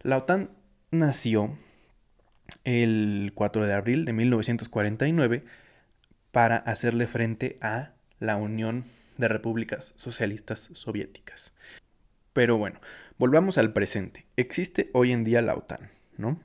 la 0.00 0.18
OTAN 0.18 0.50
nació 0.90 1.56
el 2.64 3.32
4 3.34 3.66
de 3.66 3.72
abril 3.72 4.04
de 4.04 4.12
1949 4.12 5.44
para 6.32 6.56
hacerle 6.56 7.06
frente 7.06 7.58
a 7.60 7.92
la 8.18 8.36
Unión 8.36 8.86
de 9.18 9.28
Repúblicas 9.28 9.94
Socialistas 9.96 10.70
Soviéticas. 10.72 11.52
Pero 12.32 12.56
bueno, 12.56 12.80
volvamos 13.18 13.58
al 13.58 13.72
presente. 13.72 14.26
Existe 14.36 14.90
hoy 14.94 15.12
en 15.12 15.22
día 15.22 15.42
la 15.42 15.54
OTAN, 15.54 15.90
¿no? 16.16 16.40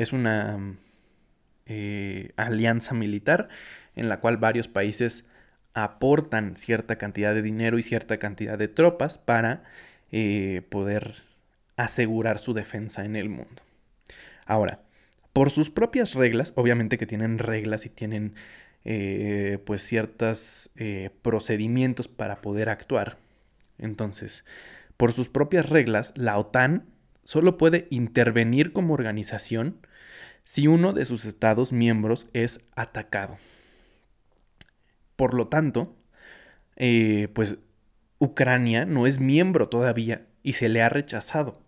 Es 0.00 0.14
una 0.14 0.58
eh, 1.66 2.32
alianza 2.36 2.94
militar 2.94 3.50
en 3.94 4.08
la 4.08 4.18
cual 4.20 4.38
varios 4.38 4.66
países 4.66 5.26
aportan 5.74 6.56
cierta 6.56 6.96
cantidad 6.96 7.34
de 7.34 7.42
dinero 7.42 7.78
y 7.78 7.82
cierta 7.82 8.16
cantidad 8.16 8.56
de 8.56 8.68
tropas 8.68 9.18
para 9.18 9.62
eh, 10.10 10.62
poder 10.70 11.16
asegurar 11.76 12.38
su 12.38 12.54
defensa 12.54 13.04
en 13.04 13.14
el 13.14 13.28
mundo. 13.28 13.60
Ahora, 14.46 14.80
por 15.34 15.50
sus 15.50 15.68
propias 15.68 16.14
reglas, 16.14 16.54
obviamente 16.56 16.96
que 16.96 17.06
tienen 17.06 17.38
reglas 17.38 17.84
y 17.84 17.90
tienen 17.90 18.36
eh, 18.86 19.58
pues 19.66 19.82
ciertos 19.82 20.70
procedimientos 21.20 22.08
para 22.08 22.40
poder 22.40 22.70
actuar. 22.70 23.18
Entonces, 23.76 24.46
por 24.96 25.12
sus 25.12 25.28
propias 25.28 25.68
reglas, 25.68 26.14
la 26.16 26.38
OTAN 26.38 26.86
solo 27.22 27.58
puede 27.58 27.86
intervenir 27.90 28.72
como 28.72 28.94
organización 28.94 29.76
si 30.50 30.66
uno 30.66 30.92
de 30.92 31.04
sus 31.04 31.26
estados 31.26 31.72
miembros 31.72 32.26
es 32.32 32.58
atacado. 32.74 33.38
Por 35.14 35.32
lo 35.32 35.46
tanto, 35.46 35.94
eh, 36.74 37.28
pues 37.34 37.58
Ucrania 38.18 38.84
no 38.84 39.06
es 39.06 39.20
miembro 39.20 39.68
todavía 39.68 40.26
y 40.42 40.54
se 40.54 40.68
le 40.68 40.82
ha 40.82 40.88
rechazado 40.88 41.60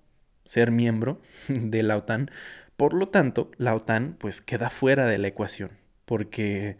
ser 0.46 0.72
miembro 0.72 1.22
de 1.48 1.84
la 1.84 1.96
OTAN. 1.96 2.32
Por 2.76 2.92
lo 2.92 3.08
tanto, 3.08 3.52
la 3.56 3.76
OTAN 3.76 4.16
pues 4.18 4.40
queda 4.40 4.68
fuera 4.68 5.06
de 5.06 5.18
la 5.18 5.28
ecuación 5.28 5.70
porque 6.04 6.76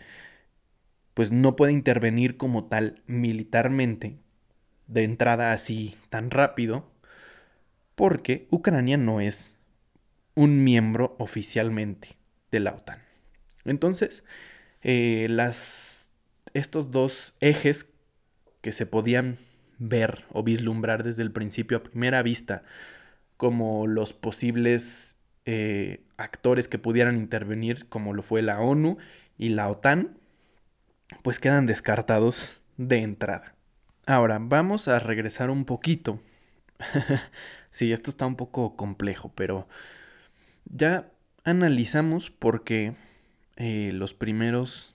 pues 1.14 1.30
no 1.30 1.54
puede 1.54 1.70
intervenir 1.70 2.36
como 2.36 2.64
tal 2.64 3.00
militarmente 3.06 4.16
de 4.88 5.04
entrada 5.04 5.52
así 5.52 5.94
tan 6.10 6.32
rápido 6.32 6.90
porque 7.94 8.48
Ucrania 8.50 8.96
no 8.96 9.20
es 9.20 9.51
un 10.34 10.64
miembro 10.64 11.16
oficialmente 11.18 12.16
de 12.50 12.60
la 12.60 12.72
OTAN. 12.72 12.98
Entonces, 13.64 14.24
eh, 14.82 15.26
las 15.30 16.08
estos 16.54 16.90
dos 16.90 17.34
ejes 17.40 17.86
que 18.60 18.72
se 18.72 18.86
podían 18.86 19.38
ver 19.78 20.24
o 20.30 20.42
vislumbrar 20.42 21.02
desde 21.02 21.22
el 21.22 21.32
principio 21.32 21.78
a 21.78 21.82
primera 21.82 22.22
vista 22.22 22.62
como 23.36 23.86
los 23.86 24.12
posibles 24.12 25.16
eh, 25.46 26.04
actores 26.16 26.68
que 26.68 26.78
pudieran 26.78 27.16
intervenir, 27.16 27.88
como 27.88 28.14
lo 28.14 28.22
fue 28.22 28.42
la 28.42 28.60
ONU 28.60 28.98
y 29.38 29.48
la 29.48 29.68
OTAN, 29.68 30.16
pues 31.22 31.40
quedan 31.40 31.66
descartados 31.66 32.60
de 32.76 32.98
entrada. 32.98 33.56
Ahora, 34.06 34.38
vamos 34.40 34.86
a 34.88 34.98
regresar 34.98 35.50
un 35.50 35.64
poquito. 35.64 36.20
sí, 37.70 37.92
esto 37.92 38.10
está 38.10 38.26
un 38.26 38.36
poco 38.36 38.76
complejo, 38.76 39.32
pero 39.34 39.66
ya 40.64 41.10
analizamos 41.44 42.30
por 42.30 42.64
qué 42.64 42.94
eh, 43.56 43.90
los 43.92 44.14
primeros 44.14 44.94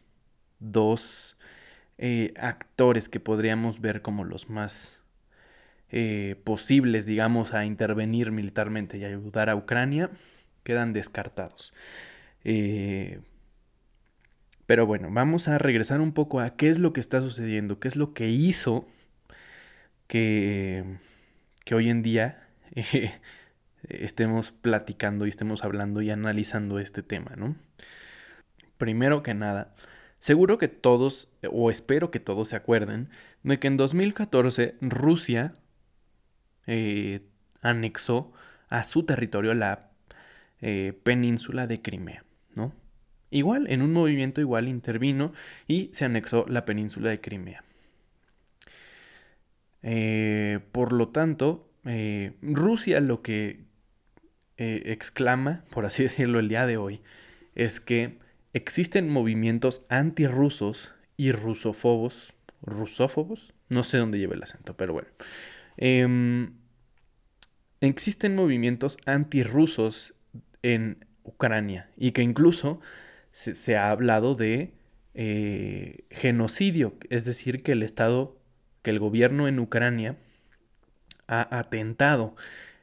dos 0.60 1.38
eh, 1.98 2.34
actores 2.38 3.10
que 3.10 3.20
podríamos 3.20 3.82
ver 3.82 4.02
como 4.02 4.24
los 4.24 4.50
más 4.50 5.02
eh, 5.92 6.36
posibles, 6.44 7.06
digamos, 7.06 7.54
a 7.54 7.66
intervenir 7.66 8.32
militarmente 8.32 8.98
y 8.98 9.06
ayudar 9.06 9.50
a 9.50 9.56
Ucrania, 9.56 10.10
quedan 10.64 10.94
descartados. 10.94 11.74
Pero 14.66 14.86
bueno, 14.86 15.10
vamos 15.12 15.48
a 15.48 15.58
regresar 15.58 16.02
un 16.02 16.12
poco 16.14 16.40
a 16.40 16.56
qué 16.56 16.70
es 16.70 16.80
lo 16.80 16.94
que 16.94 17.00
está 17.00 17.22
sucediendo, 17.22 17.80
qué 17.80 17.88
es 17.88 17.96
lo 17.96 18.14
que 18.14 18.30
hizo 18.30 18.88
que, 20.08 20.84
que 21.66 21.76
hoy 21.76 21.90
en 21.90 22.04
día 22.04 22.48
estemos 23.84 24.52
platicando 24.52 25.26
y 25.26 25.30
estemos 25.30 25.64
hablando 25.64 26.02
y 26.02 26.10
analizando 26.10 26.80
este 26.80 27.04
tema, 27.04 27.34
¿no? 27.36 27.56
Primero 28.78 29.24
que 29.24 29.34
nada, 29.34 29.76
Seguro 30.20 30.58
que 30.58 30.68
todos, 30.68 31.30
o 31.52 31.70
espero 31.70 32.10
que 32.10 32.20
todos 32.20 32.50
se 32.50 32.56
acuerden, 32.56 33.10
de 33.44 33.60
que 33.60 33.68
en 33.68 33.78
2014 33.78 34.76
Rusia 34.82 35.54
eh, 36.66 37.22
anexó 37.62 38.34
a 38.70 38.84
su 38.84 39.04
territorio 39.04 39.54
la 39.54 39.92
eh, 40.60 41.00
península 41.04 41.68
de 41.68 41.82
Crimea, 41.82 42.26
¿no? 42.56 42.74
Igual, 43.30 43.68
en 43.70 43.82
un 43.82 43.94
movimiento 43.94 44.42
igual 44.42 44.68
intervino 44.68 45.34
y 45.68 45.90
se 45.94 46.06
anexó 46.06 46.46
la 46.48 46.66
península 46.66 47.10
de 47.10 47.22
Crimea. 47.22 47.64
Eh, 49.84 50.60
por 50.72 50.94
lo 50.94 51.10
tanto, 51.10 51.70
Rusia 52.42 53.00
lo 53.00 53.22
que 53.22 53.67
exclama, 54.58 55.64
por 55.70 55.86
así 55.86 56.04
decirlo, 56.10 56.40
el 56.40 56.50
día 56.50 56.66
de 56.66 56.78
hoy, 56.78 57.02
es 57.56 57.80
que 57.80 58.18
existen 58.54 59.10
movimientos 59.10 59.86
antirrusos 59.90 60.94
y 61.16 61.32
rusófobos, 61.32 62.34
rusófobos, 62.62 63.54
no 63.70 63.84
sé 63.84 63.98
dónde 63.98 64.20
lleva 64.20 64.36
el 64.36 64.44
acento, 64.44 64.76
pero 64.76 64.94
bueno. 64.94 65.10
Em, 65.78 66.54
existen 67.82 68.36
movimientos 68.36 68.98
antirrusos 69.06 70.14
en 70.64 71.06
Ucrania 71.24 71.90
y 71.98 72.12
que 72.12 72.22
incluso 72.22 72.80
se, 73.32 73.78
ha 73.78 73.92
hablado 73.92 74.36
de 74.36 74.74
eh, 75.14 76.06
genocidio, 76.10 76.96
es 77.10 77.26
decir, 77.26 77.62
que 77.62 77.74
el 77.74 77.84
Estado, 77.84 78.38
que 78.82 78.90
el 78.90 79.00
gobierno 79.00 79.48
en 79.48 79.60
Ucrania 79.60 80.18
ha 81.28 81.60
atentado 81.60 82.36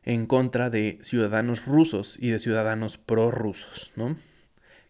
en 0.04 0.26
contra 0.26 0.70
de 0.70 0.98
ciudadanos 1.02 1.64
rusos 1.66 2.16
y 2.20 2.30
de 2.30 2.38
ciudadanos 2.38 2.98
prorrusos, 2.98 3.92
¿no? 3.96 4.16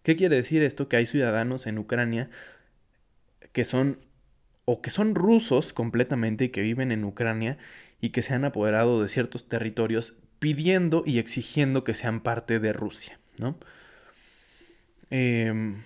¿Qué 0.03 0.17
quiere 0.17 0.37
decir 0.37 0.63
esto? 0.63 0.89
Que 0.89 0.97
hay 0.97 1.07
ciudadanos 1.07 1.67
en 1.67 1.79
Ucrania 1.79 2.31
que 3.53 3.65
son 3.65 3.99
o 4.65 4.83
que 4.83 4.91
son 4.91 5.15
rusos 5.15 5.73
completamente 5.73 6.45
y 6.45 6.49
que 6.49 6.63
viven 6.63 6.91
en 6.91 7.05
Ucrania 7.05 7.59
y 8.01 8.11
que 8.11 8.23
se 8.23 8.35
han 8.35 8.45
apoderado 8.45 9.01
de 9.03 9.09
ciertos 9.09 9.49
territorios 9.49 10.15
pidiendo 10.39 11.05
y 11.07 11.19
exigiendo 11.19 11.85
que 11.85 11.95
sean 11.95 12.21
parte 12.21 12.61
de 12.61 12.73
Rusia, 12.73 13.19
¿no? 13.39 13.59
Em, 15.11 15.83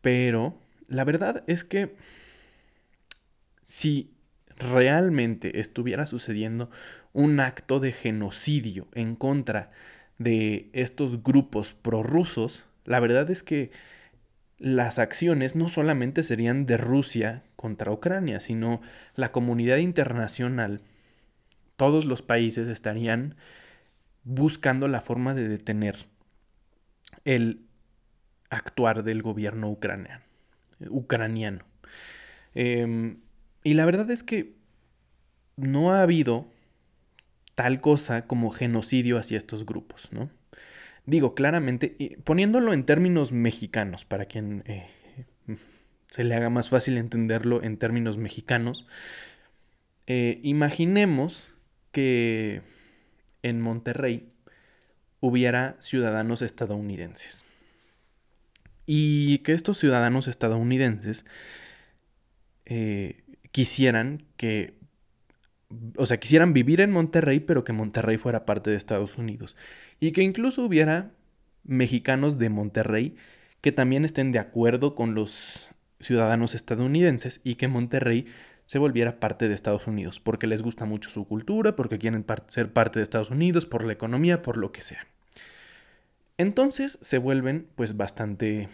pero 0.00 0.60
la 0.88 1.04
verdad 1.04 1.44
es 1.46 1.64
que 1.64 1.96
si 3.62 4.12
realmente 4.56 5.60
estuviera 5.60 6.06
sucediendo 6.06 6.70
un 7.16 7.40
acto 7.40 7.80
de 7.80 7.92
genocidio 7.92 8.86
en 8.92 9.16
contra 9.16 9.70
de 10.18 10.68
estos 10.74 11.22
grupos 11.22 11.72
prorrusos, 11.72 12.64
la 12.84 13.00
verdad 13.00 13.30
es 13.30 13.42
que 13.42 13.70
las 14.58 14.98
acciones 14.98 15.56
no 15.56 15.70
solamente 15.70 16.22
serían 16.22 16.66
de 16.66 16.76
Rusia 16.76 17.42
contra 17.56 17.90
Ucrania, 17.90 18.38
sino 18.40 18.82
la 19.14 19.32
comunidad 19.32 19.78
internacional, 19.78 20.82
todos 21.76 22.04
los 22.04 22.20
países 22.20 22.68
estarían 22.68 23.34
buscando 24.24 24.86
la 24.86 25.00
forma 25.00 25.32
de 25.32 25.48
detener 25.48 26.06
el 27.24 27.62
actuar 28.50 29.04
del 29.04 29.22
gobierno 29.22 29.70
ucraniano. 29.70 31.64
Em, 32.54 33.20
y 33.64 33.72
la 33.72 33.86
verdad 33.86 34.10
es 34.10 34.22
que 34.22 34.54
no 35.56 35.92
ha 35.92 36.02
habido 36.02 36.54
tal 37.56 37.80
cosa 37.80 38.26
como 38.28 38.52
genocidio 38.52 39.18
hacia 39.18 39.38
estos 39.38 39.66
grupos, 39.66 40.12
¿no? 40.12 40.30
Digo, 41.06 41.34
claramente, 41.34 42.18
poniéndolo 42.24 42.72
en 42.72 42.84
términos 42.84 43.32
mexicanos, 43.32 44.04
para 44.04 44.26
quien 44.26 44.62
eh, 44.66 44.86
se 46.10 46.24
le 46.24 46.34
haga 46.34 46.50
más 46.50 46.68
fácil 46.68 46.98
entenderlo 46.98 47.62
en 47.62 47.76
términos 47.78 48.18
mexicanos, 48.18 48.86
eh, 50.06 50.40
imaginemos 50.42 51.50
que 51.92 52.62
en 53.42 53.60
Monterrey 53.60 54.32
hubiera 55.20 55.76
ciudadanos 55.80 56.42
estadounidenses. 56.42 57.44
Y 58.84 59.38
que 59.38 59.52
estos 59.52 59.78
ciudadanos 59.78 60.28
estadounidenses 60.28 61.24
eh, 62.66 63.24
quisieran 63.50 64.24
que, 64.36 64.74
o 65.96 66.06
sea, 66.06 66.18
quisieran 66.18 66.52
vivir 66.52 66.80
en 66.80 66.90
Monterrey, 66.90 67.40
pero 67.40 67.64
que 67.64 67.72
Monterrey 67.72 68.18
fuera 68.18 68.46
parte 68.46 68.70
de 68.70 68.76
Estados 68.76 69.18
Unidos. 69.18 69.56
Y 70.00 70.12
que 70.12 70.22
incluso 70.22 70.64
hubiera 70.64 71.12
mexicanos 71.64 72.38
de 72.38 72.48
Monterrey 72.48 73.16
que 73.60 73.72
también 73.72 74.04
estén 74.04 74.32
de 74.32 74.38
acuerdo 74.38 74.94
con 74.94 75.14
los 75.14 75.68
ciudadanos 75.98 76.54
estadounidenses 76.54 77.40
y 77.42 77.56
que 77.56 77.68
Monterrey 77.68 78.26
se 78.66 78.78
volviera 78.78 79.18
parte 79.18 79.48
de 79.48 79.54
Estados 79.54 79.86
Unidos, 79.86 80.20
porque 80.20 80.46
les 80.46 80.62
gusta 80.62 80.84
mucho 80.84 81.10
su 81.10 81.26
cultura, 81.26 81.76
porque 81.76 81.98
quieren 81.98 82.24
ser 82.48 82.72
parte 82.72 82.98
de 82.98 83.04
Estados 83.04 83.30
Unidos, 83.30 83.66
por 83.66 83.84
la 83.84 83.92
economía, 83.92 84.42
por 84.42 84.56
lo 84.56 84.72
que 84.72 84.82
sea. 84.82 85.06
Entonces 86.38 86.98
se 87.00 87.18
vuelven 87.18 87.68
pues 87.76 87.96
bastante 87.96 88.68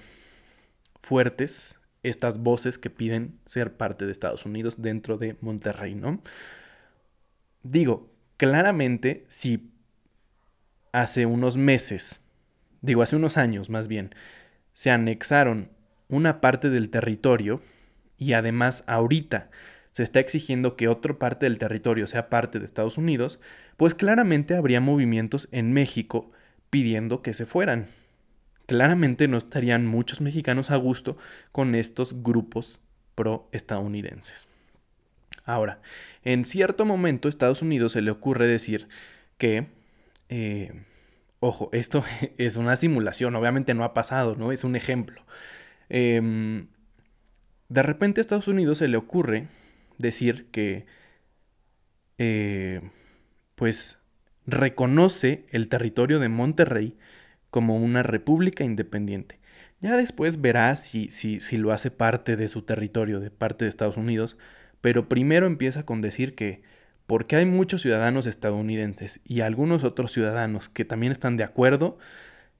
fuertes 0.96 1.76
estas 2.02 2.38
voces 2.38 2.78
que 2.78 2.90
piden 2.90 3.38
ser 3.44 3.76
parte 3.76 4.06
de 4.06 4.12
Estados 4.12 4.44
Unidos 4.44 4.82
dentro 4.82 5.18
de 5.18 5.36
Monterrey, 5.40 5.94
¿no? 5.94 6.20
Digo, 7.62 8.10
claramente 8.36 9.24
si 9.28 9.70
hace 10.92 11.26
unos 11.26 11.56
meses, 11.56 12.20
digo 12.80 13.02
hace 13.02 13.16
unos 13.16 13.36
años 13.36 13.70
más 13.70 13.88
bien, 13.88 14.10
se 14.72 14.90
anexaron 14.90 15.70
una 16.08 16.40
parte 16.40 16.70
del 16.70 16.90
territorio 16.90 17.62
y 18.18 18.32
además 18.32 18.84
ahorita 18.86 19.50
se 19.92 20.02
está 20.02 20.20
exigiendo 20.20 20.76
que 20.76 20.88
otra 20.88 21.18
parte 21.18 21.46
del 21.46 21.58
territorio 21.58 22.06
sea 22.06 22.30
parte 22.30 22.58
de 22.58 22.64
Estados 22.64 22.98
Unidos, 22.98 23.38
pues 23.76 23.94
claramente 23.94 24.56
habría 24.56 24.80
movimientos 24.80 25.48
en 25.52 25.72
México 25.72 26.32
pidiendo 26.70 27.22
que 27.22 27.34
se 27.34 27.46
fueran. 27.46 27.88
Claramente 28.66 29.28
no 29.28 29.36
estarían 29.36 29.86
muchos 29.86 30.20
mexicanos 30.20 30.70
a 30.70 30.76
gusto 30.76 31.18
con 31.52 31.74
estos 31.74 32.22
grupos 32.22 32.80
pro-estadounidenses. 33.14 34.48
Ahora, 35.44 35.80
en 36.24 36.44
cierto 36.44 36.84
momento 36.84 37.28
Estados 37.28 37.62
Unidos 37.62 37.92
se 37.92 38.02
le 38.02 38.10
ocurre 38.10 38.46
decir 38.46 38.88
que, 39.38 39.66
eh, 40.28 40.72
ojo, 41.40 41.68
esto 41.72 42.04
es 42.38 42.56
una 42.56 42.76
simulación, 42.76 43.34
obviamente 43.36 43.74
no 43.74 43.84
ha 43.84 43.94
pasado, 43.94 44.36
¿no? 44.36 44.52
Es 44.52 44.64
un 44.64 44.76
ejemplo. 44.76 45.22
Em, 45.88 46.68
de 47.68 47.82
repente 47.82 48.20
a 48.20 48.22
Estados 48.22 48.48
Unidos 48.48 48.78
se 48.78 48.88
le 48.88 48.96
ocurre 48.96 49.48
decir 49.98 50.46
que, 50.50 50.86
eh, 52.18 52.80
pues, 53.54 53.98
reconoce 54.46 55.46
el 55.50 55.68
territorio 55.68 56.18
de 56.18 56.28
Monterrey 56.28 56.96
como 57.50 57.76
una 57.76 58.02
república 58.02 58.64
independiente. 58.64 59.38
Ya 59.80 59.96
después 59.96 60.40
verá 60.40 60.76
si, 60.76 61.10
si, 61.10 61.40
si 61.40 61.56
lo 61.56 61.72
hace 61.72 61.90
parte 61.90 62.36
de 62.36 62.48
su 62.48 62.62
territorio, 62.62 63.20
de 63.20 63.30
parte 63.30 63.64
de 63.64 63.68
Estados 63.68 63.96
Unidos, 63.96 64.36
pero 64.82 65.08
primero 65.08 65.46
empieza 65.46 65.86
con 65.86 66.02
decir 66.02 66.34
que 66.34 66.60
porque 67.06 67.36
hay 67.36 67.46
muchos 67.46 67.80
ciudadanos 67.80 68.26
estadounidenses 68.26 69.20
y 69.24 69.40
algunos 69.40 69.84
otros 69.84 70.12
ciudadanos 70.12 70.68
que 70.68 70.84
también 70.84 71.12
están 71.12 71.36
de 71.38 71.44
acuerdo, 71.44 71.98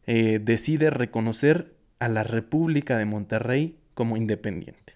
eh, 0.07 0.41
decide 0.43 0.91
reconocer 0.91 1.75
a 1.99 2.09
la 2.09 2.25
República 2.25 2.97
de 2.97 3.05
Monterrey 3.05 3.77
como 3.95 4.17
independiente. 4.17 4.95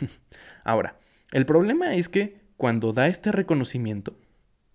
Ahora, 0.64 0.98
el 1.32 1.46
problema 1.46 1.94
es 1.94 2.08
que 2.08 2.40
cuando 2.56 2.92
da 2.92 3.08
este 3.08 3.32
reconocimiento, 3.32 4.18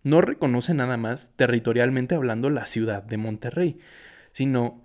no 0.03 0.21
reconoce 0.21 0.73
nada 0.73 0.97
más 0.97 1.31
territorialmente 1.35 2.15
hablando 2.15 2.49
la 2.49 2.65
ciudad 2.65 3.03
de 3.03 3.17
Monterrey, 3.17 3.79
sino 4.31 4.81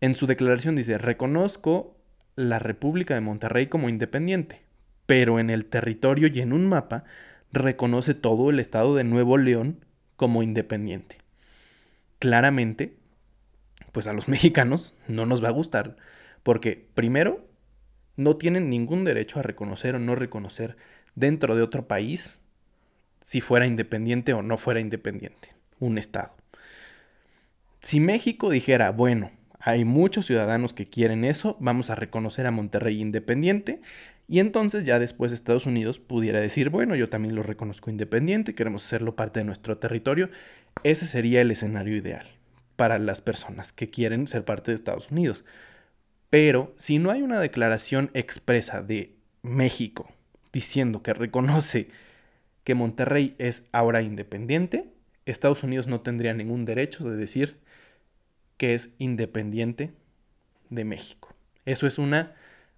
en 0.00 0.14
su 0.14 0.26
declaración 0.26 0.76
dice, 0.76 0.98
reconozco 0.98 1.96
la 2.36 2.58
República 2.58 3.14
de 3.14 3.20
Monterrey 3.20 3.66
como 3.66 3.88
independiente, 3.88 4.61
pero 5.06 5.38
en 5.38 5.50
el 5.50 5.66
territorio 5.66 6.28
y 6.28 6.40
en 6.40 6.52
un 6.52 6.68
mapa 6.68 7.04
reconoce 7.52 8.14
todo 8.14 8.50
el 8.50 8.60
estado 8.60 8.94
de 8.94 9.04
Nuevo 9.04 9.38
León 9.38 9.84
como 10.16 10.42
independiente. 10.42 11.18
Claramente, 12.18 12.96
pues 13.92 14.06
a 14.06 14.12
los 14.12 14.28
mexicanos 14.28 14.94
no 15.08 15.26
nos 15.26 15.42
va 15.42 15.48
a 15.48 15.52
gustar, 15.52 15.96
porque 16.42 16.86
primero, 16.94 17.46
no 18.16 18.36
tienen 18.36 18.68
ningún 18.68 19.04
derecho 19.04 19.38
a 19.38 19.42
reconocer 19.42 19.94
o 19.94 19.98
no 19.98 20.14
reconocer 20.14 20.76
dentro 21.14 21.54
de 21.54 21.62
otro 21.62 21.86
país 21.86 22.38
si 23.22 23.40
fuera 23.40 23.66
independiente 23.66 24.32
o 24.32 24.42
no 24.42 24.58
fuera 24.58 24.80
independiente, 24.80 25.54
un 25.78 25.98
Estado. 25.98 26.34
Si 27.80 28.00
México 28.00 28.50
dijera, 28.50 28.90
bueno, 28.90 29.30
hay 29.58 29.84
muchos 29.84 30.26
ciudadanos 30.26 30.74
que 30.74 30.88
quieren 30.88 31.24
eso, 31.24 31.56
vamos 31.60 31.90
a 31.90 31.94
reconocer 31.94 32.46
a 32.46 32.50
Monterrey 32.50 33.00
independiente, 33.00 33.80
y 34.32 34.40
entonces 34.40 34.86
ya 34.86 34.98
después 34.98 35.30
Estados 35.30 35.66
Unidos 35.66 35.98
pudiera 35.98 36.40
decir, 36.40 36.70
bueno, 36.70 36.96
yo 36.96 37.10
también 37.10 37.34
lo 37.34 37.42
reconozco 37.42 37.90
independiente, 37.90 38.54
queremos 38.54 38.82
hacerlo 38.82 39.14
parte 39.14 39.40
de 39.40 39.44
nuestro 39.44 39.76
territorio, 39.76 40.30
ese 40.84 41.04
sería 41.04 41.42
el 41.42 41.50
escenario 41.50 41.94
ideal 41.94 42.26
para 42.76 42.98
las 42.98 43.20
personas 43.20 43.72
que 43.72 43.90
quieren 43.90 44.26
ser 44.26 44.46
parte 44.46 44.70
de 44.70 44.76
Estados 44.76 45.10
Unidos. 45.10 45.44
Pero 46.30 46.72
si 46.78 46.98
no 46.98 47.10
hay 47.10 47.20
una 47.20 47.40
declaración 47.40 48.10
expresa 48.14 48.80
de 48.80 49.14
México 49.42 50.10
diciendo 50.50 51.02
que 51.02 51.12
reconoce 51.12 51.88
que 52.64 52.74
Monterrey 52.74 53.34
es 53.36 53.66
ahora 53.70 54.00
independiente, 54.00 54.86
Estados 55.26 55.62
Unidos 55.62 55.88
no 55.88 56.00
tendría 56.00 56.32
ningún 56.32 56.64
derecho 56.64 57.04
de 57.04 57.18
decir 57.18 57.58
que 58.56 58.72
es 58.72 58.94
independiente 58.96 59.92
de 60.70 60.86
México. 60.86 61.34
Eso 61.66 61.86
es 61.86 61.98
una 61.98 62.32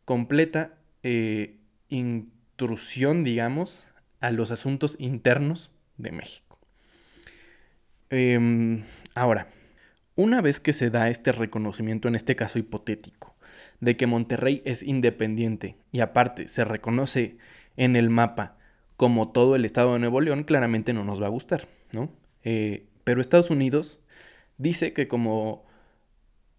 completa 0.04 0.78
eh, 1.04 1.60
intrusión, 1.88 3.22
digamos, 3.22 3.86
a 4.20 4.30
los 4.32 4.50
asuntos 4.50 4.96
internos 4.98 5.70
de 5.96 6.10
México. 6.10 6.58
Em, 8.10 8.82
ahora, 9.14 9.48
una 10.16 10.40
vez 10.40 10.60
que 10.60 10.72
se 10.72 10.90
da 10.90 11.10
este 11.10 11.30
reconocimiento, 11.30 12.08
en 12.08 12.14
este 12.14 12.36
caso 12.36 12.58
hipotético, 12.58 13.34
de 13.80 13.96
que 13.96 14.06
Monterrey 14.06 14.62
es 14.64 14.82
independiente 14.82 15.76
y 15.92 16.00
aparte 16.00 16.48
se 16.48 16.64
reconoce 16.64 17.36
en 17.76 17.96
el 17.96 18.10
mapa 18.10 18.56
como 18.96 19.30
todo 19.30 19.56
el 19.56 19.64
estado 19.64 19.92
de 19.92 19.98
Nuevo 19.98 20.20
León, 20.20 20.44
claramente 20.44 20.92
no 20.92 21.04
nos 21.04 21.20
va 21.20 21.26
a 21.26 21.30
gustar, 21.30 21.68
¿no? 21.92 22.10
Eh, 22.44 22.86
pero 23.02 23.20
Estados 23.20 23.50
Unidos 23.50 24.00
dice 24.56 24.92
que 24.92 25.08
como 25.08 25.66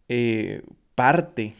eh, 0.09 0.61
parte 0.93 1.55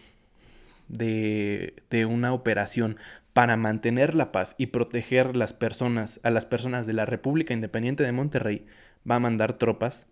de, 0.87 1.83
de, 1.89 2.05
una 2.05 2.33
operación 2.33 2.97
para 3.33 3.57
mantener 3.57 4.15
la 4.15 4.31
paz 4.31 4.55
y 4.57 4.67
proteger 4.67 5.35
las 5.35 5.53
personas, 5.53 6.19
a 6.23 6.29
las 6.29 6.45
personas 6.45 6.87
de 6.87 6.93
la 6.93 7.05
República 7.05 7.53
Independiente 7.53 8.03
de 8.03 8.11
Monterrey, 8.11 8.65
va 9.09 9.15
a 9.15 9.19
mandar 9.19 9.57
tropas 9.57 10.07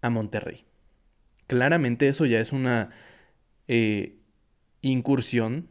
a 0.00 0.10
Monterrey. 0.10 0.64
Claramente 1.46 2.08
eso 2.08 2.26
ya 2.26 2.40
es 2.40 2.52
una 2.52 2.90
eh, 3.68 4.18
incursión 4.82 5.68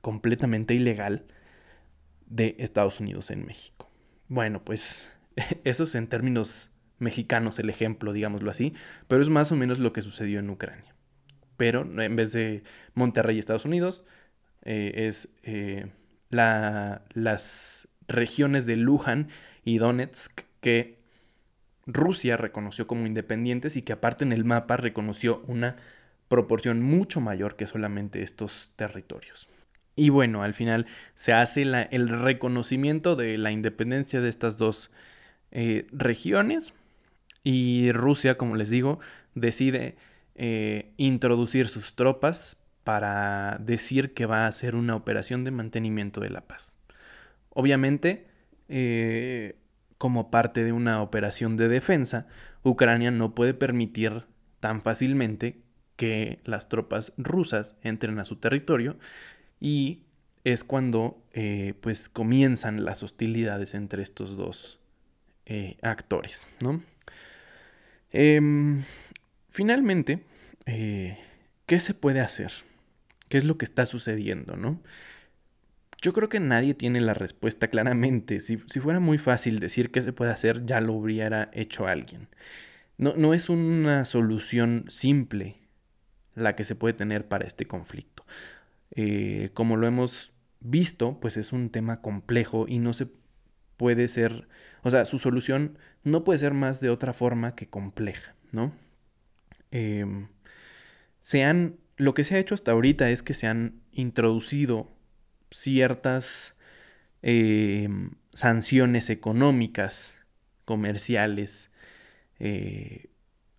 completamente 0.00 0.74
ilegal 0.74 1.26
de 2.26 2.56
Estados 2.58 3.00
Unidos 3.00 3.30
en 3.30 3.46
México. 3.46 3.90
Bueno, 4.28 4.64
pues 4.64 5.08
eso 5.64 5.84
es 5.84 5.94
en 5.94 6.08
términos 6.08 6.70
mexicanos 6.98 7.58
el 7.58 7.68
ejemplo, 7.70 8.12
digámoslo 8.12 8.50
así, 8.50 8.74
pero 9.08 9.22
es 9.22 9.28
más 9.28 9.52
o 9.52 9.56
menos 9.56 9.78
lo 9.78 9.92
que 9.92 10.02
sucedió 10.02 10.38
en 10.38 10.50
Ucrania. 10.50 10.94
Pero 11.62 11.86
en 12.02 12.16
vez 12.16 12.32
de 12.32 12.64
Monterrey, 12.94 13.38
Estados 13.38 13.64
Unidos, 13.64 14.02
eh, 14.64 15.06
es 15.06 15.28
eh, 15.44 15.86
la, 16.28 17.02
las 17.12 17.86
regiones 18.08 18.66
de 18.66 18.74
Luján 18.74 19.28
y 19.64 19.78
Donetsk 19.78 20.40
que 20.60 20.98
Rusia 21.86 22.36
reconoció 22.36 22.88
como 22.88 23.06
independientes 23.06 23.76
y 23.76 23.82
que 23.82 23.92
aparte 23.92 24.24
en 24.24 24.32
el 24.32 24.44
mapa 24.44 24.76
reconoció 24.76 25.44
una 25.46 25.76
proporción 26.26 26.82
mucho 26.82 27.20
mayor 27.20 27.54
que 27.54 27.68
solamente 27.68 28.24
estos 28.24 28.72
territorios. 28.74 29.48
Y 29.94 30.08
bueno, 30.08 30.42
al 30.42 30.54
final 30.54 30.86
se 31.14 31.32
hace 31.32 31.62
el 31.62 32.08
reconocimiento 32.08 33.14
de 33.14 33.38
la 33.38 33.52
independencia 33.52 34.20
de 34.20 34.30
estas 34.30 34.56
dos 34.56 34.90
eh, 35.52 35.86
regiones 35.92 36.74
y 37.44 37.92
Rusia, 37.92 38.36
como 38.36 38.56
les 38.56 38.68
digo, 38.68 38.98
decide 39.36 39.94
eh, 40.34 40.92
introducir 40.96 41.68
sus 41.68 41.94
tropas 41.94 42.58
para 42.84 43.58
decir 43.60 44.14
que 44.14 44.26
va 44.26 44.44
a 44.44 44.48
hacer 44.48 44.74
una 44.74 44.96
operación 44.96 45.44
de 45.44 45.50
mantenimiento 45.50 46.20
de 46.20 46.30
la 46.30 46.42
paz. 46.42 46.76
Obviamente, 47.50 48.26
eh, 48.68 49.56
como 49.98 50.30
parte 50.30 50.64
de 50.64 50.72
una 50.72 51.02
operación 51.02 51.56
de 51.56 51.68
defensa, 51.68 52.26
Ucrania 52.62 53.10
no 53.10 53.34
puede 53.34 53.54
permitir 53.54 54.24
tan 54.60 54.82
fácilmente 54.82 55.62
que 55.96 56.40
las 56.44 56.68
tropas 56.68 57.12
rusas 57.16 57.76
entren 57.82 58.18
a 58.18 58.24
su 58.24 58.36
territorio 58.36 58.96
y 59.60 60.02
es 60.44 60.64
cuando 60.64 61.22
eh, 61.32 61.74
pues 61.80 62.08
comienzan 62.08 62.84
las 62.84 63.02
hostilidades 63.02 63.74
entre 63.74 64.02
estos 64.02 64.36
dos 64.36 64.80
eh, 65.46 65.76
actores, 65.82 66.46
¿no? 66.60 66.82
Em, 68.10 68.82
finalmente, 69.52 70.24
eh, 70.66 71.18
¿qué 71.66 71.78
se 71.78 71.94
puede 71.94 72.20
hacer? 72.20 72.52
¿Qué 73.28 73.38
es 73.38 73.44
lo 73.44 73.58
que 73.58 73.64
está 73.64 73.86
sucediendo, 73.86 74.56
no? 74.56 74.80
Yo 76.00 76.12
creo 76.12 76.28
que 76.28 76.40
nadie 76.40 76.74
tiene 76.74 77.00
la 77.00 77.14
respuesta 77.14 77.68
claramente. 77.68 78.40
Si, 78.40 78.56
fuera 78.56 78.98
muy 78.98 79.18
fácil 79.18 79.60
decir 79.60 79.92
qué 79.92 80.02
se 80.02 80.12
puede 80.12 80.32
hacer, 80.32 80.66
ya 80.66 80.80
lo 80.80 80.94
hubiera 80.94 81.50
hecho 81.52 81.86
alguien. 81.86 82.28
No, 82.98 83.14
no 83.16 83.34
es 83.34 83.48
una 83.48 84.04
solución 84.04 84.86
simple 84.88 85.56
la 86.34 86.56
que 86.56 86.64
se 86.64 86.74
puede 86.74 86.94
tener 86.94 87.28
para 87.28 87.46
este 87.46 87.66
conflicto. 87.66 88.24
Eh, 88.90 89.50
como 89.54 89.76
lo 89.76 89.86
hemos 89.86 90.32
visto, 90.60 91.18
pues 91.20 91.36
es 91.36 91.52
un 91.52 91.70
tema 91.70 92.00
complejo 92.00 92.66
y 92.68 92.78
no 92.78 92.94
se 92.94 93.06
puede 93.76 94.08
ser, 94.08 94.48
o 94.82 94.90
sea, 94.90 95.04
su 95.04 95.18
solución 95.18 95.78
no 96.04 96.24
puede 96.24 96.38
ser 96.38 96.54
más 96.54 96.80
de 96.80 96.90
otra 96.90 97.12
forma 97.12 97.54
que 97.54 97.68
compleja, 97.68 98.34
¿no? 98.50 98.72
Em, 99.72 100.28
se 101.22 101.42
han, 101.44 101.78
lo 101.96 102.14
que 102.14 102.24
se 102.24 102.36
ha 102.36 102.38
hecho 102.38 102.54
hasta 102.54 102.72
ahorita 102.72 103.10
es 103.10 103.22
que 103.22 103.34
se 103.34 103.48
han 103.48 103.80
introducido 103.90 104.92
ciertas 105.50 106.54
em, 107.22 108.12
sanciones 108.32 109.10
económicas, 109.10 110.14
comerciales, 110.64 111.70
eh, 112.38 113.10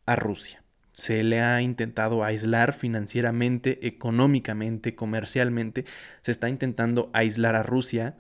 a 0.06 0.16
Rusia. 0.16 0.64
Se 0.94 1.24
le 1.24 1.42
ha 1.42 1.62
intentado 1.62 2.24
aislar 2.24 2.74
financieramente, 2.74 3.88
económicamente, 3.88 4.96
comercialmente, 4.96 5.86
se 6.22 6.32
está 6.32 6.50
intentando 6.50 7.10
aislar 7.14 7.56
a 7.56 7.64
Rusia. 7.64 8.18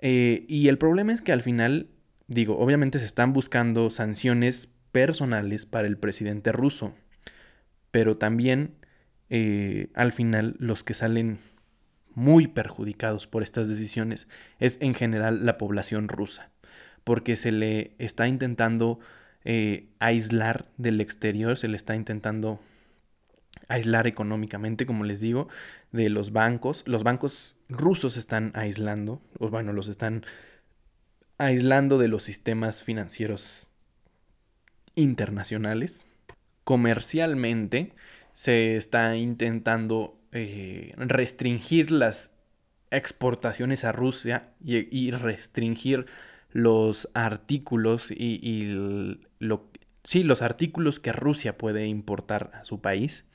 Eh, 0.00 0.44
y 0.48 0.68
el 0.68 0.78
problema 0.78 1.12
es 1.12 1.22
que 1.22 1.32
al 1.32 1.42
final, 1.42 1.88
digo, 2.28 2.58
obviamente 2.58 2.98
se 2.98 3.06
están 3.06 3.32
buscando 3.32 3.90
sanciones 3.90 4.68
personales 4.92 5.66
para 5.66 5.88
el 5.88 5.98
presidente 5.98 6.52
ruso, 6.52 6.94
pero 7.96 8.14
también 8.14 8.74
eh, 9.30 9.88
al 9.94 10.12
final 10.12 10.54
los 10.58 10.84
que 10.84 10.92
salen 10.92 11.38
muy 12.12 12.46
perjudicados 12.46 13.26
por 13.26 13.42
estas 13.42 13.68
decisiones 13.68 14.28
es 14.58 14.76
en 14.82 14.92
general 14.92 15.46
la 15.46 15.56
población 15.56 16.08
rusa, 16.08 16.50
porque 17.04 17.36
se 17.36 17.52
le 17.52 17.92
está 17.96 18.28
intentando 18.28 19.00
eh, 19.46 19.88
aislar 19.98 20.66
del 20.76 21.00
exterior, 21.00 21.56
se 21.56 21.68
le 21.68 21.78
está 21.78 21.96
intentando 21.96 22.60
aislar 23.66 24.06
económicamente, 24.06 24.84
como 24.84 25.04
les 25.04 25.20
digo, 25.20 25.48
de 25.90 26.10
los 26.10 26.32
bancos. 26.32 26.82
Los 26.84 27.02
bancos 27.02 27.56
rusos 27.70 28.18
están 28.18 28.52
aislando, 28.54 29.22
o 29.38 29.48
bueno, 29.48 29.72
los 29.72 29.88
están 29.88 30.26
aislando 31.38 31.96
de 31.96 32.08
los 32.08 32.24
sistemas 32.24 32.82
financieros 32.82 33.66
internacionales. 34.96 36.04
Comercialmente 36.66 37.92
se 38.32 38.76
está 38.76 39.14
intentando 39.14 40.18
eh, 40.32 40.94
restringir 40.96 41.92
las 41.92 42.32
exportaciones 42.90 43.84
a 43.84 43.92
Rusia 43.92 44.48
y 44.60 45.12
restringir 45.12 46.06
los 46.50 47.08
artículos 47.14 48.10
y, 48.10 49.20
sí, 50.02 50.24
los 50.24 50.42
artículos 50.42 50.98
que 50.98 51.12
Rusia 51.12 51.56
puede 51.56 51.86
importar 51.86 52.50
a 52.54 52.64
su 52.64 52.80
país. 52.80 53.26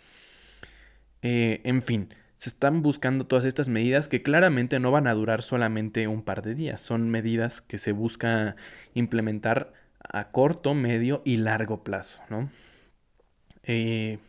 Eh, 1.21 1.61
en 1.63 1.83
fin, 1.83 2.13
se 2.35 2.49
están 2.49 2.81
buscando 2.81 3.27
todas 3.27 3.45
estas 3.45 3.69
medidas 3.69 4.09
que 4.09 4.23
claramente 4.23 4.81
no 4.81 4.91
van 4.91 5.07
a 5.07 5.13
durar 5.13 5.41
solamente 5.41 6.09
un 6.09 6.21
par 6.21 6.41
de 6.41 6.53
días. 6.53 6.81
Son 6.81 7.09
medidas 7.09 7.61
que 7.61 7.77
se 7.77 7.93
busca 7.93 8.57
implementar 8.93 9.71
a 10.01 10.31
corto, 10.31 10.73
medio 10.73 11.21
y 11.23 11.37
largo 11.37 11.85
plazo, 11.85 12.21
¿no? 12.29 12.49
Eh, 13.63 14.19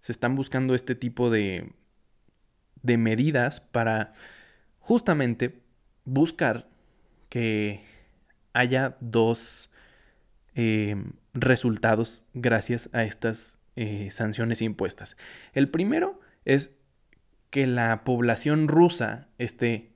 se 0.00 0.12
están 0.12 0.36
buscando 0.36 0.74
este 0.74 0.94
tipo 0.94 1.30
de, 1.30 1.72
de 2.82 2.98
medidas 2.98 3.60
para 3.60 4.12
justamente 4.78 5.60
buscar 6.04 6.68
que 7.28 7.82
haya 8.52 8.96
dos 9.00 9.70
eh, 10.54 10.96
resultados 11.32 12.22
gracias 12.34 12.90
a 12.92 13.04
estas 13.04 13.56
eh, 13.76 14.10
sanciones 14.10 14.62
impuestas. 14.62 15.16
El 15.52 15.68
primero 15.68 16.18
es 16.44 16.70
que 17.50 17.66
la 17.66 18.04
población 18.04 18.68
rusa 18.68 19.28
esté, 19.38 19.90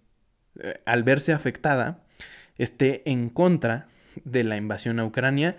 al 0.86 1.02
verse 1.02 1.32
afectada, 1.32 2.04
esté 2.56 3.08
en 3.10 3.28
contra 3.28 3.88
de 4.24 4.44
la 4.44 4.56
invasión 4.56 4.98
a 4.98 5.04
Ucrania 5.04 5.56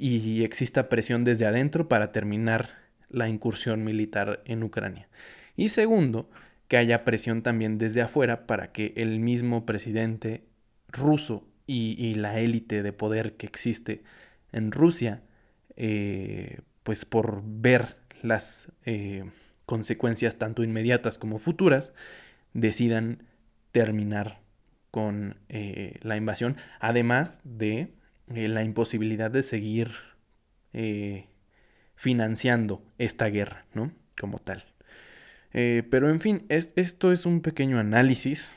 y 0.00 0.44
exista 0.44 0.88
presión 0.88 1.24
desde 1.24 1.46
adentro 1.46 1.88
para 1.88 2.10
terminar 2.10 2.70
la 3.10 3.28
incursión 3.28 3.84
militar 3.84 4.42
en 4.46 4.62
Ucrania. 4.62 5.08
Y 5.56 5.68
segundo, 5.68 6.30
que 6.68 6.76
haya 6.76 7.04
presión 7.04 7.42
también 7.42 7.78
desde 7.78 8.00
afuera 8.00 8.46
para 8.46 8.70
que 8.72 8.92
el 8.96 9.18
mismo 9.18 9.66
presidente 9.66 10.44
ruso 10.88 11.44
y, 11.66 12.14
la 12.14 12.38
élite 12.40 12.82
de 12.82 12.92
poder 12.92 13.34
que 13.34 13.46
existe 13.46 14.02
en 14.52 14.72
Rusia, 14.72 15.22
eh, 15.76 16.60
pues 16.82 17.04
por 17.04 17.42
ver 17.44 17.96
las 18.22 18.72
eh, 18.84 19.24
consecuencias 19.66 20.36
tanto 20.36 20.64
inmediatas 20.64 21.18
como 21.18 21.38
futuras, 21.38 21.92
decidan 22.54 23.24
terminar 23.72 24.40
con 24.90 25.36
eh, 25.48 25.98
la 26.02 26.16
invasión, 26.16 26.56
además 26.80 27.40
de 27.44 27.92
la 28.34 28.62
imposibilidad 28.62 29.30
de 29.30 29.42
seguir 29.42 29.92
financiando 31.96 32.82
esta 32.98 33.26
guerra, 33.26 33.66
¿no? 33.74 33.92
Como 34.18 34.38
tal. 34.38 34.64
pero 35.52 36.08
en 36.08 36.20
fin, 36.20 36.46
esto 36.48 37.12
es 37.12 37.26
un 37.26 37.40
pequeño 37.40 37.78
análisis 37.78 38.56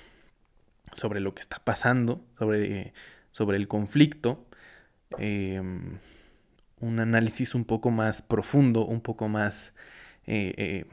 sobre 0.95 1.19
lo 1.19 1.33
que 1.33 1.41
está 1.41 1.59
pasando, 1.59 2.23
sobre, 2.38 2.93
sobre 3.31 3.57
el 3.57 3.67
conflicto, 3.67 4.45
em, 5.17 5.97
un 6.79 6.99
análisis 6.99 7.55
un 7.55 7.65
poco 7.65 7.91
más 7.91 8.21
profundo, 8.21 8.86
un 8.86 9.01
poco 9.01 9.29
más 9.29 9.73
eh, 10.27 10.53
eh, 10.57 10.86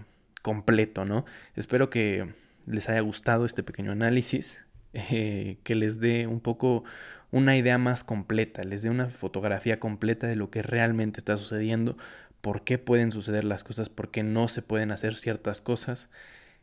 completo, 0.42 1.04
¿no? 1.04 1.24
Espero 1.56 1.90
que 1.90 2.32
les 2.66 2.88
haya 2.88 3.00
gustado 3.00 3.44
este 3.44 3.62
pequeño 3.62 3.92
análisis, 3.92 4.58
eh, 4.92 5.58
que 5.64 5.74
les 5.74 6.00
dé 6.00 6.26
un 6.26 6.40
poco 6.40 6.84
una 7.30 7.56
idea 7.56 7.78
más 7.78 8.04
completa, 8.04 8.64
les 8.64 8.82
dé 8.82 8.90
una 8.90 9.06
fotografía 9.06 9.78
completa 9.78 10.26
de 10.26 10.36
lo 10.36 10.50
que 10.50 10.62
realmente 10.62 11.18
está 11.20 11.36
sucediendo, 11.36 11.96
por 12.40 12.64
qué 12.64 12.78
pueden 12.78 13.12
suceder 13.12 13.44
las 13.44 13.64
cosas, 13.64 13.88
por 13.88 14.10
qué 14.10 14.22
no 14.22 14.48
se 14.48 14.62
pueden 14.62 14.90
hacer 14.90 15.14
ciertas 15.14 15.60
cosas 15.60 16.10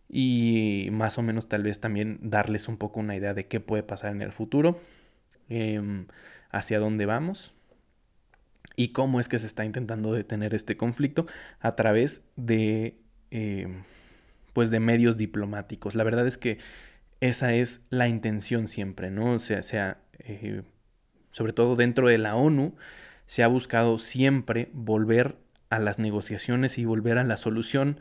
y 0.09 0.89
más 0.91 1.17
o 1.17 1.21
menos 1.21 1.49
tal 1.49 1.63
vez 1.63 1.79
también 1.79 2.19
darles 2.21 2.67
un 2.67 2.77
poco 2.77 2.99
una 2.99 3.15
idea 3.15 3.33
de 3.33 3.47
qué 3.47 3.59
puede 3.59 3.83
pasar 3.83 4.11
en 4.11 4.21
el 4.21 4.31
futuro, 4.31 4.81
em, 5.49 6.07
hacia 6.49 6.79
dónde 6.79 7.05
vamos 7.05 7.53
y 8.75 8.89
cómo 8.89 9.19
es 9.19 9.27
que 9.27 9.39
se 9.39 9.47
está 9.47 9.65
intentando 9.65 10.13
detener 10.13 10.53
este 10.53 10.77
conflicto 10.77 11.27
a 11.59 11.75
través 11.75 12.21
de 12.35 12.97
em, 13.31 13.83
pues 14.53 14.71
de 14.71 14.79
medios 14.79 15.17
diplomáticos. 15.17 15.93
La 15.93 16.03
verdad 16.03 16.25
es 16.25 16.37
que 16.37 16.57
esa 17.21 17.53
es 17.53 17.81
la 17.89 18.07
intención 18.07 18.67
siempre, 18.67 19.11
¿no? 19.11 19.33
O 19.33 19.39
sea, 19.39 19.61
sea 19.61 19.99
eh, 20.19 20.63
sobre 21.31 21.53
todo 21.53 21.75
dentro 21.75 22.07
de 22.07 22.17
la 22.17 22.35
ONU, 22.35 22.75
se 23.27 23.43
ha 23.43 23.47
buscado 23.47 23.99
siempre 23.99 24.69
volver 24.73 25.37
a 25.69 25.79
las 25.79 25.99
negociaciones 25.99 26.77
y 26.77 26.85
volver 26.85 27.17
a 27.17 27.23
la 27.23 27.37
solución 27.37 27.99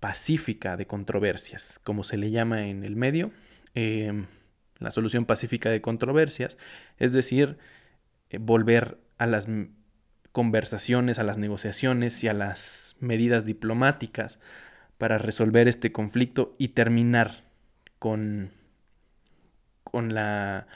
pacífica 0.00 0.76
de 0.76 0.86
controversias, 0.86 1.80
como 1.84 2.04
se 2.04 2.16
le 2.16 2.30
llama 2.30 2.66
en 2.66 2.84
el 2.84 2.96
medio, 2.96 3.30
em, 3.74 4.26
la 4.78 4.90
solución 4.90 5.24
pacífica 5.24 5.70
de 5.70 5.80
controversias, 5.80 6.56
es 6.98 7.12
decir, 7.12 7.58
eh, 8.30 8.38
volver 8.38 8.98
a 9.18 9.26
las 9.26 9.48
conversaciones, 10.32 11.18
a 11.18 11.24
las 11.24 11.38
negociaciones 11.38 12.22
y 12.22 12.28
a 12.28 12.34
las 12.34 12.96
medidas 13.00 13.44
diplomáticas 13.44 14.38
para 14.98 15.18
resolver 15.18 15.68
este 15.68 15.92
conflicto 15.92 16.52
y 16.58 16.68
terminar 16.68 17.44
con, 17.98 18.50
con 19.84 20.14
la 20.14 20.66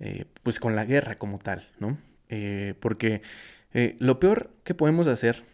eh, 0.00 0.26
pues 0.42 0.60
con 0.60 0.76
la 0.76 0.84
guerra 0.84 1.16
como 1.16 1.38
tal, 1.38 1.68
¿no? 1.78 1.98
Eh, 2.28 2.74
porque 2.80 3.22
lo 3.98 4.18
peor 4.18 4.50
que 4.64 4.74
podemos 4.74 5.06
hacer 5.06 5.44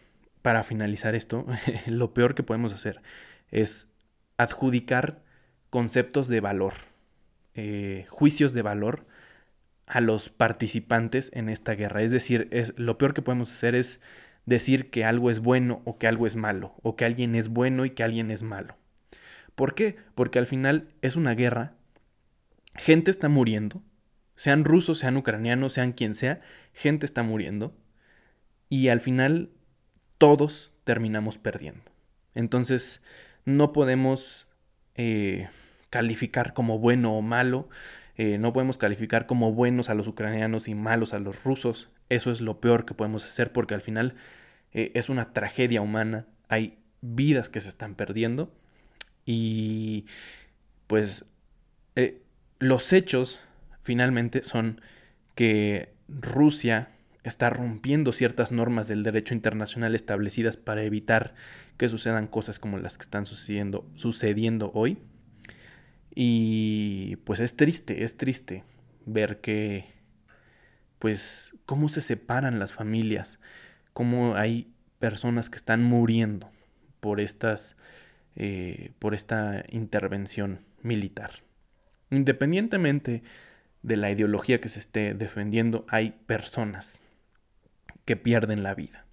para 0.43 0.63
finalizar 0.63 1.15
esto, 1.15 1.45
lo 1.87 2.13
peor 2.13 2.35
que 2.35 2.43
podemos 2.43 2.71
hacer 2.71 3.01
es 3.49 3.87
adjudicar 4.37 5.23
conceptos 5.69 6.27
de 6.27 6.39
valor, 6.39 6.73
eh, 7.55 8.05
juicios 8.09 8.53
de 8.53 8.61
valor 8.61 9.07
a 9.87 10.01
los 10.01 10.29
participantes 10.29 11.31
en 11.33 11.49
esta 11.49 11.73
guerra. 11.73 12.03
Es 12.03 12.11
decir, 12.11 12.47
es, 12.51 12.77
lo 12.77 12.97
peor 12.97 13.13
que 13.13 13.21
podemos 13.21 13.51
hacer 13.51 13.73
es 13.73 13.99
decir 14.45 14.89
que 14.89 15.05
algo 15.05 15.31
es 15.31 15.39
bueno 15.39 15.81
o 15.85 15.97
que 15.97 16.07
algo 16.07 16.27
es 16.27 16.35
malo, 16.35 16.75
o 16.83 16.95
que 16.95 17.05
alguien 17.05 17.35
es 17.35 17.49
bueno 17.49 17.85
y 17.85 17.91
que 17.91 18.03
alguien 18.03 18.29
es 18.29 18.43
malo. 18.43 18.75
¿Por 19.55 19.75
qué? 19.75 19.95
Porque 20.13 20.39
al 20.39 20.47
final 20.47 20.89
es 21.01 21.15
una 21.15 21.35
guerra, 21.35 21.73
gente 22.75 23.11
está 23.11 23.29
muriendo, 23.29 23.81
Sean 24.35 24.65
rusos, 24.65 24.99
sean 24.99 25.17
ucranianos, 25.17 25.73
sean 25.73 25.93
quien 25.93 26.15
sea, 26.15 26.41
gente 26.73 27.05
está 27.05 27.23
muriendo. 27.23 27.75
Y 28.69 28.87
al 28.87 29.01
final 29.01 29.51
todos 30.17 30.71
terminamos 30.83 31.37
perdiendo. 31.37 31.91
Entonces 32.33 33.01
no 33.45 33.73
podemos 33.73 34.47
eh, 34.95 35.49
calificar 35.89 36.53
como 36.53 36.79
bueno 36.79 37.13
o 37.13 37.21
malo. 37.21 37.69
Eh, 38.15 38.37
no 38.37 38.53
podemos 38.53 38.77
calificar 38.77 39.25
como 39.25 39.53
buenos 39.53 39.89
a 39.89 39.95
los 39.95 40.07
ucranianos 40.07 40.67
y 40.67 40.75
malos 40.75 41.13
a 41.13 41.19
los 41.19 41.43
rusos. 41.43 41.89
Eso 42.09 42.31
es 42.31 42.41
lo 42.41 42.59
peor 42.59 42.85
que 42.85 42.93
podemos 42.93 43.23
hacer 43.23 43.51
porque 43.51 43.73
al 43.73 43.81
final 43.81 44.15
eh, 44.71 44.91
es 44.95 45.09
una 45.09 45.33
tragedia 45.33 45.81
humana. 45.81 46.25
Hay 46.47 46.79
vidas 47.01 47.49
que 47.49 47.61
se 47.61 47.69
están 47.69 47.95
perdiendo. 47.95 48.51
Y 49.25 50.05
pues 50.87 51.25
los 52.59 52.93
hechos 52.93 53.39
finalmente 53.83 54.43
son 54.43 54.81
que 55.35 55.93
Rusia 56.07 56.89
está 57.23 57.49
rompiendo 57.49 58.11
ciertas 58.11 58.51
normas 58.51 58.87
del 58.87 59.03
derecho 59.03 59.33
internacional 59.33 59.95
establecidas 59.95 60.57
para 60.57 60.83
evitar 60.83 61.35
que 61.77 61.87
sucedan 61.87 62.27
cosas 62.27 62.59
como 62.59 62.77
las 62.77 62.97
que 62.97 63.03
están 63.03 63.25
sucediendo, 63.25 63.89
sucediendo 63.95 64.71
hoy. 64.73 64.97
Y 66.15 67.17
pues 67.23 67.39
es 67.39 67.55
triste, 67.55 68.03
es 68.03 68.17
triste 68.17 68.63
ver 69.05 69.41
que, 69.41 69.85
pues, 70.99 71.55
cómo 71.65 71.89
se 71.89 72.01
separan 72.01 72.59
las 72.59 72.73
familias, 72.73 73.39
cómo 73.93 74.35
hay 74.35 74.71
personas 74.99 75.49
que 75.49 75.57
están 75.57 75.83
muriendo 75.83 76.51
por 76.99 77.19
estas, 77.19 77.75
eh, 78.35 78.91
por 78.99 79.13
esta 79.13 79.65
intervención 79.69 80.61
militar. 80.81 81.41
Independientemente 82.11 83.23
de 83.83 83.97
la 83.97 84.09
ideología 84.09 84.59
que 84.59 84.69
se 84.69 84.79
esté 84.79 85.13
defendiendo, 85.13 85.85
hay 85.89 86.11
personas 86.25 86.99
que 88.05 88.15
pierden 88.15 88.63
la 88.63 88.73
vida. 88.73 89.05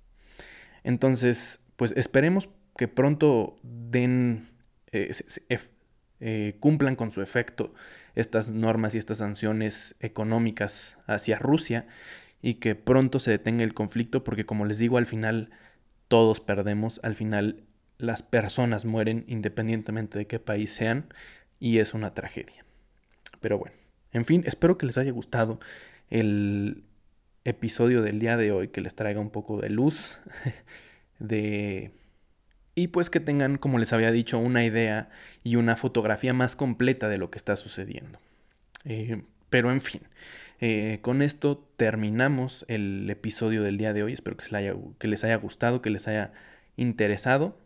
Entonces, 0.82 1.60
pues 1.76 1.92
esperemos 1.96 2.48
que 2.76 2.88
pronto 2.88 3.56
den, 3.62 4.48
eh, 4.92 5.10
eh, 6.20 6.56
cumplan 6.60 6.96
con 6.96 7.10
su 7.10 7.20
efecto 7.20 7.74
estas 8.14 8.50
normas 8.50 8.94
y 8.94 8.98
estas 8.98 9.18
sanciones 9.18 9.94
económicas 10.00 10.98
hacia 11.06 11.38
Rusia 11.38 11.86
y 12.42 12.54
que 12.54 12.74
pronto 12.74 13.20
se 13.20 13.30
detenga 13.32 13.64
el 13.64 13.74
conflicto 13.74 14.24
porque 14.24 14.46
como 14.46 14.64
les 14.64 14.78
digo 14.78 14.98
al 14.98 15.06
final 15.06 15.50
todos 16.08 16.40
perdemos, 16.40 17.00
al 17.02 17.14
final 17.14 17.64
las 17.98 18.22
personas 18.22 18.84
mueren 18.84 19.24
independientemente 19.28 20.18
de 20.18 20.26
qué 20.26 20.40
país 20.40 20.72
sean 20.72 21.12
y 21.58 21.78
es 21.78 21.94
una 21.94 22.14
tragedia. 22.14 22.64
Pero 23.40 23.58
bueno, 23.58 23.76
en 24.12 24.24
fin, 24.24 24.42
espero 24.46 24.78
que 24.78 24.86
les 24.86 24.98
haya 24.98 25.12
gustado 25.12 25.60
el, 26.10 26.84
episodio 27.44 28.02
del 28.02 28.18
día 28.18 28.36
de 28.36 28.52
hoy 28.52 28.68
que 28.68 28.80
les 28.80 28.94
traiga 28.94 29.20
un 29.20 29.30
poco 29.30 29.60
de 29.60 29.70
luz 29.70 30.18
de 31.18 31.92
y 32.74 32.88
pues 32.88 33.10
que 33.10 33.20
tengan, 33.20 33.58
como 33.58 33.78
les 33.78 33.92
había 33.92 34.10
dicho, 34.12 34.38
una 34.38 34.64
idea 34.64 35.10
y 35.42 35.56
una 35.56 35.76
fotografía 35.76 36.32
más 36.32 36.56
completa 36.56 37.08
de 37.08 37.18
lo 37.18 37.30
que 37.30 37.36
está 37.36 37.56
sucediendo. 37.56 38.18
Eh, 38.84 39.22
pero 39.50 39.70
en 39.70 39.82
fin, 39.82 40.02
eh, 40.60 41.00
con 41.02 41.20
esto 41.20 41.68
terminamos 41.76 42.64
el 42.68 43.10
episodio 43.10 43.62
del 43.62 43.76
día 43.76 43.92
de 43.92 44.04
hoy. 44.04 44.12
Espero 44.14 44.36
que, 44.36 44.46
que 44.98 45.08
les 45.08 45.24
haya 45.24 45.36
gustado, 45.36 45.82
que 45.82 45.90
les 45.90 46.08
haya 46.08 46.32
interesado 46.76 47.58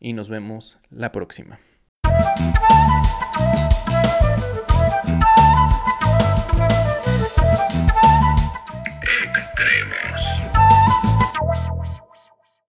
y 0.00 0.12
nos 0.12 0.28
vemos 0.28 0.80
la 0.90 1.12
próxima. 1.12 1.60